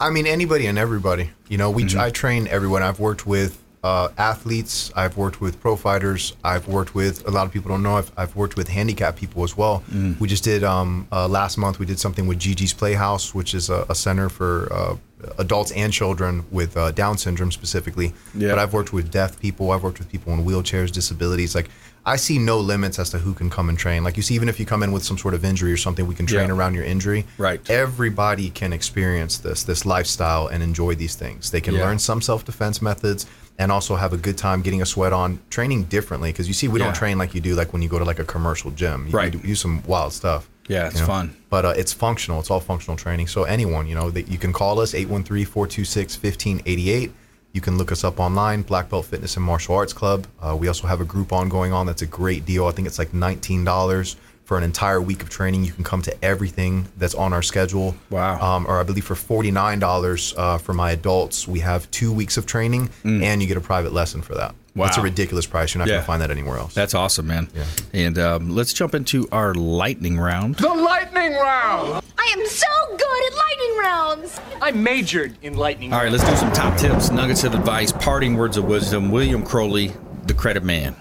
[0.00, 1.30] I mean, anybody and everybody.
[1.48, 1.98] You know, we mm-hmm.
[1.98, 2.82] I train everyone.
[2.82, 4.92] I've worked with uh, athletes.
[4.94, 6.36] I've worked with pro fighters.
[6.44, 7.96] I've worked with a lot of people don't know.
[7.96, 9.82] I've, I've worked with handicapped people as well.
[9.90, 10.18] Mm.
[10.20, 11.78] We just did um, uh, last month.
[11.78, 14.96] We did something with Gigi's Playhouse, which is a, a center for uh,
[15.38, 18.12] adults and children with uh, Down syndrome specifically.
[18.34, 18.50] Yeah.
[18.50, 19.72] But I've worked with deaf people.
[19.72, 21.54] I've worked with people in wheelchairs, disabilities.
[21.54, 21.68] Like
[22.04, 24.02] I see no limits as to who can come and train.
[24.04, 26.06] Like you see, even if you come in with some sort of injury or something,
[26.06, 26.54] we can train Yeah.
[26.54, 27.24] around your injury.
[27.38, 27.60] Right.
[27.70, 31.50] Everybody can experience this, this lifestyle, and enjoy these things.
[31.52, 31.82] They can Yeah.
[31.84, 33.26] learn some self-defense methods
[33.58, 36.32] and also have a good time getting a sweat on, training differently.
[36.32, 36.86] Because you see, we Yeah.
[36.86, 39.06] don't train like you do, like when you go to like a commercial gym.
[39.08, 39.32] You, Right.
[39.32, 40.48] You do, do some wild stuff.
[40.68, 41.06] Yeah, it's you know?
[41.06, 41.36] fun.
[41.50, 42.40] But uh, it's functional.
[42.40, 43.26] It's all functional training.
[43.26, 47.10] So anyone, you know, that you can call us 813-426-1588.
[47.52, 50.26] You can look us up online, Black Belt Fitness and Martial Arts Club.
[50.40, 51.86] Uh, we also have a group on going on.
[51.86, 52.66] That's a great deal.
[52.66, 54.16] I think it's like $19
[54.52, 55.64] for an entire week of training.
[55.64, 57.94] You can come to everything that's on our schedule.
[58.10, 58.38] Wow.
[58.38, 62.44] Um, or I believe for $49 uh, for my adults, we have two weeks of
[62.44, 64.54] training and you get a private lesson for that.
[64.76, 64.84] Wow.
[64.84, 65.04] That's a Mm.
[65.04, 65.72] Ridiculous price.
[65.72, 65.94] You're not Yeah.
[65.94, 66.74] going to find that anywhere else.
[66.74, 67.48] That's awesome, man.
[67.54, 67.64] Yeah.
[67.94, 70.56] And um, let's jump into our lightning round.
[70.56, 72.04] The lightning round!
[72.18, 74.40] I am so good at lightning rounds.
[74.60, 78.36] I majored in lightning All right, let's do some top tips, nuggets of advice, parting
[78.36, 79.10] words of wisdom.
[79.10, 79.94] William Crowley,
[80.26, 80.94] the credit man.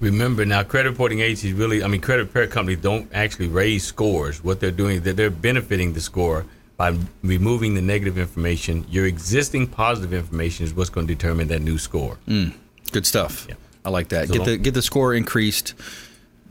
[0.00, 4.44] Remember now, credit reporting agencies really, I mean, credit repair companies don't actually raise scores.
[4.44, 6.44] What they're doing is that they're benefiting the score
[6.76, 8.86] by removing the negative information.
[8.88, 12.16] Your existing positive information is what's going to determine that new score.
[12.28, 12.54] Mm,
[12.92, 13.46] good stuff.
[13.48, 13.56] Yeah.
[13.84, 14.28] I like that.
[14.28, 15.74] So Get the get the score increased.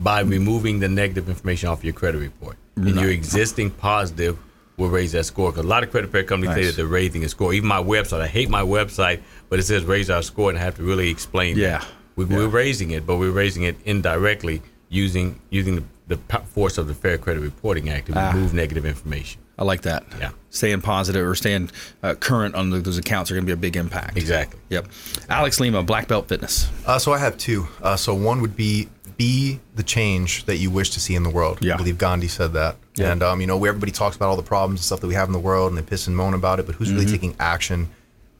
[0.00, 2.56] by removing the negative information off your credit report.
[2.76, 4.38] And your existing positive
[4.76, 5.50] will raise that score.
[5.50, 7.52] Because a lot of credit repair companies say that they're raising a score.
[7.54, 10.62] Even my website, I hate my website, but it says raise our score, and I
[10.62, 11.58] have to really explain.
[11.58, 11.86] that.
[12.18, 12.24] Yeah.
[12.26, 12.40] We, Yeah.
[12.42, 16.94] we're raising it, but we're raising it indirectly using using the, the force of the
[16.94, 18.32] Fair Credit Reporting Act to Ah.
[18.32, 19.40] remove negative information.
[19.58, 20.04] I like that.
[20.20, 20.30] Yeah.
[20.50, 21.70] Staying positive or staying
[22.02, 24.16] uh, current on the, those accounts are going to be a big impact.
[24.16, 24.58] Exactly.
[24.70, 24.86] Yep.
[25.28, 26.70] Alex Lima, Black Belt Fitness.
[26.86, 27.66] Uh, so I have two.
[27.82, 31.28] Uh, so one would be be the change that you wish to see in the
[31.30, 31.58] world.
[31.60, 31.74] Yeah.
[31.74, 32.76] I believe Gandhi said that.
[32.94, 33.10] Yeah.
[33.10, 35.14] And um, you know, where everybody talks about all the problems and stuff that we
[35.14, 37.10] have in the world, and they piss and moan about it, but who's really Mhm.
[37.10, 37.88] taking action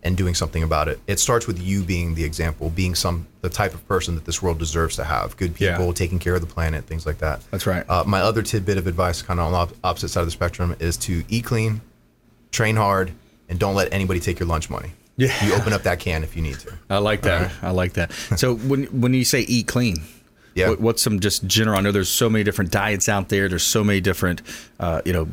[0.03, 1.01] and doing something about it?
[1.07, 4.40] It starts with you being the example, being some the type of person that this
[4.42, 5.36] world deserves to have.
[5.36, 5.76] Good Yeah.
[5.76, 7.40] people, taking care of the planet, things like that.
[7.51, 7.84] That's right.
[7.88, 10.32] Uh, my other tidbit of advice, kind of on the op- opposite side of the
[10.32, 11.80] spectrum, is to eat clean,
[12.51, 13.12] train hard,
[13.49, 14.90] and don't let anybody take your lunch money.
[15.16, 15.32] Yeah.
[15.44, 16.72] You open up that can if you need to.
[16.90, 17.51] I like that.
[17.62, 18.12] I like that.
[18.36, 20.03] So when when you say eat clean,
[20.55, 20.68] Yeah.
[20.70, 21.76] what, what's some just general?
[21.78, 23.49] I know there's so many different diets out there.
[23.49, 24.42] There's so many different,
[24.78, 25.28] uh, you know,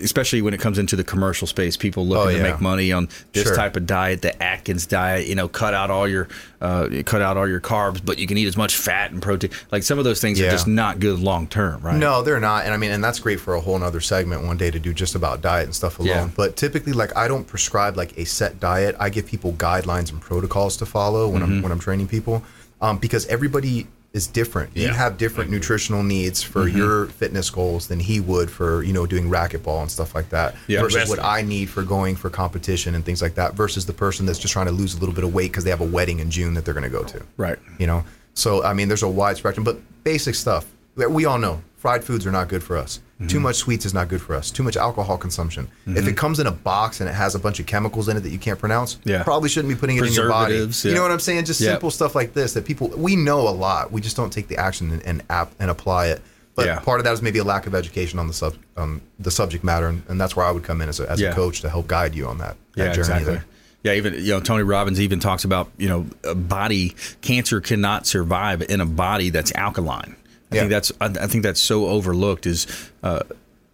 [0.00, 3.08] especially when it comes into the commercial space, people looking Oh, to make money on
[3.32, 3.56] this Sure.
[3.56, 5.26] type of diet, the Atkins diet.
[5.26, 6.28] You know, cut out all your
[6.60, 9.50] uh, cut out all your carbs, but you can eat as much fat and protein.
[9.72, 11.96] Like some of those things are just not good long term, right?
[11.96, 12.64] No, they're not.
[12.64, 14.92] And I mean, and that's great for a whole nother segment one day to do
[14.94, 16.08] just about diet and stuff alone.
[16.08, 16.28] Yeah.
[16.36, 18.94] But typically, like, I don't prescribe like a set diet.
[19.00, 22.44] I give people guidelines and protocols to follow when I'm when I'm training people,
[22.80, 24.76] um, because everybody is different.
[24.76, 25.54] You have different mm-hmm.
[25.54, 26.76] nutritional needs for mm-hmm.
[26.76, 30.54] your fitness goals than he would for you know doing racquetball and stuff like that.
[30.66, 30.80] Yeah.
[30.80, 31.18] versus Wrestling.
[31.18, 33.54] what I need for going for competition and things like that.
[33.54, 35.70] Versus the person that's just trying to lose a little bit of weight because they
[35.70, 37.58] have a wedding in June that they're going to go to Right.
[37.78, 38.04] you know
[38.34, 42.04] so i mean there's a wide spectrum but basic stuff that we all know fried
[42.04, 43.28] foods are not good for us Mm-hmm.
[43.28, 46.40] too much sweets is not good for us too much alcohol consumption if it comes
[46.40, 48.58] in a box and it has a bunch of chemicals in it that you can't
[48.58, 49.22] pronounce Yeah.
[49.22, 51.60] probably shouldn't be putting it in your body Preservatives, you know what i'm saying just
[51.60, 51.70] Yeah.
[51.72, 54.56] simple stuff like this that people we know a lot we just don't take the
[54.56, 56.20] action and, and app and apply it
[56.54, 56.80] but Yeah.
[56.80, 59.62] part of that is maybe a lack of education on the sub um, the subject
[59.62, 61.30] matter and, and that's where i would come in as a, as Yeah.
[61.30, 63.32] a coach to help guide you on that, that Yeah, journey exactly.
[63.34, 63.44] there.
[63.84, 68.06] Yeah, even you know Tony Robbins even talks about you know a body cancer cannot
[68.06, 70.14] survive in a body that's alkaline.
[70.52, 70.60] I Yeah.
[70.62, 72.66] think that's I, I think that's so overlooked is
[73.02, 73.20] uh,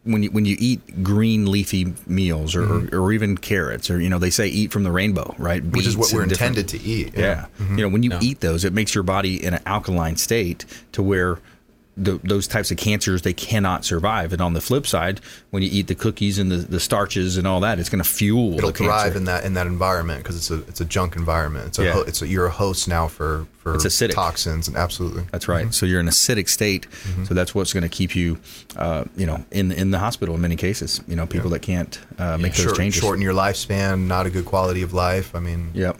[0.04, 4.08] when you when you eat green leafy meals or, or, or even carrots or you
[4.08, 5.76] know they say eat from the rainbow right Mm-hmm.
[5.76, 7.76] which is what we're intended to eat yeah, Mhm.
[7.76, 11.02] you know when you eat those it makes your body in an alkaline state to
[11.02, 11.38] where
[12.00, 15.20] the, those types of cancers they cannot survive and on the flip side
[15.50, 18.08] when you eat the cookies and the, the starches and all that it's going to
[18.08, 18.84] fuel it'll the cancer.
[18.84, 21.66] thrive in that in that environment because it's a it's a junk environment.
[21.66, 21.92] It's a Yeah.
[21.94, 24.12] ho- it's a, you're a host now for for It's acidic.
[24.14, 25.24] toxins and absolutely.
[25.32, 25.74] That's right.
[25.74, 26.86] So you're in an acidic state.
[27.26, 28.38] So that's what's going to keep you,
[28.76, 31.00] uh, you know, in in the hospital in many cases.
[31.08, 33.00] You know, people that can't uh, make those Short, changes.
[33.02, 35.34] shorten your lifespan, not a good quality of life.
[35.34, 35.98] I mean, Yep.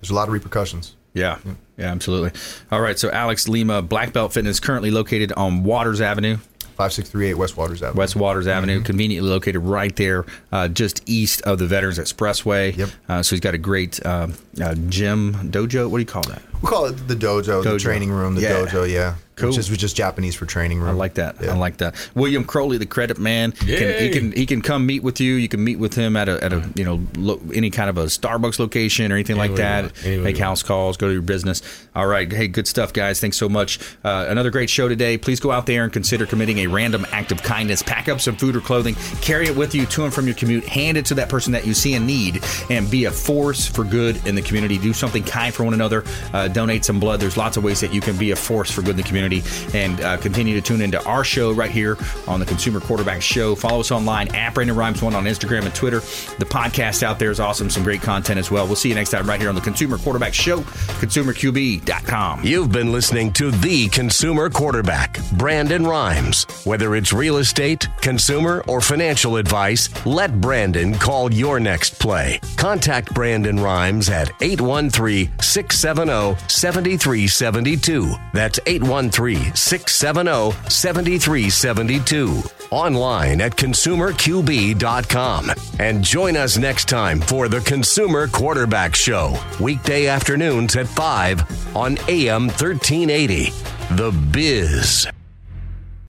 [0.00, 0.96] there's a lot of repercussions.
[1.18, 1.38] Yeah.
[1.76, 1.92] Yeah.
[1.92, 2.32] Absolutely.
[2.72, 2.98] All right.
[2.98, 6.38] So Alex Lima, Black Belt Fitness, currently located on Waters Avenue.
[6.78, 7.98] 5638 West Waters Avenue.
[7.98, 12.76] West Waters Avenue, conveniently located right there, uh, just east of the Veterans Expressway.
[12.76, 12.88] Yep.
[13.08, 14.28] Uh, so he's got a great uh,
[14.62, 15.90] uh, gym, dojo.
[15.90, 16.40] What do you call that?
[16.62, 18.64] We call it the dojo, the training room, the Yeah.
[18.64, 19.14] dojo, yeah.
[19.36, 19.50] Cool.
[19.50, 20.88] Which is which is Japanese for training room.
[20.88, 21.36] I like that.
[21.40, 21.94] I like that.
[22.16, 23.52] William Crowley, the credit man.
[23.52, 23.68] Can,
[24.02, 25.34] he can he can come meet with you.
[25.34, 27.98] You can meet with him at a at a you know lo, any kind of
[27.98, 29.82] a Starbucks location or anything like Anywhere you that.
[29.94, 30.06] want.
[30.06, 30.96] Anywhere Make you house calls.
[30.96, 31.62] Go to your business.
[31.94, 32.28] All right.
[32.32, 33.20] Hey, good stuff, guys.
[33.20, 33.78] Thanks so much.
[34.02, 35.16] Uh, another great show today.
[35.16, 37.80] Please go out there and consider committing a random act of kindness.
[37.80, 38.96] Pack up some food or clothing.
[39.20, 40.64] Carry it with you to and from your commute.
[40.64, 43.84] Hand it to that person that you see in need, and be a force for
[43.84, 44.78] good in the community.
[44.78, 46.02] Do something kind for one another.
[46.34, 47.20] Uh, donate some blood.
[47.20, 49.42] There's lots of ways that you can be a force for good in the community,
[49.74, 51.96] and uh, continue to tune into our show right here
[52.26, 53.54] on the Consumer Quarterback Show.
[53.54, 56.00] Follow us online at Brandon Rhymes One on Instagram and Twitter.
[56.00, 57.70] The podcast out there is awesome.
[57.70, 58.66] Some great content as well.
[58.66, 60.60] We'll see you next time right here on the Consumer Quarterback Show.
[60.60, 62.44] ConsumerQB.com.
[62.44, 66.44] You've been listening to the consumer quarterback, Brandon Rhymes.
[66.64, 72.40] Whether it's real estate, consumer, or financial advice, let Brandon call your next play.
[72.56, 78.14] Contact Brandon Rhymes at 813 670 7372.
[78.32, 82.42] That's 813 670 7372.
[82.70, 85.50] Online at consumerqb.com.
[85.78, 91.98] And join us next time for the Consumer Quarterback Show, weekday afternoons at 5 on
[92.08, 93.50] AM 1380.
[93.96, 95.08] The Biz.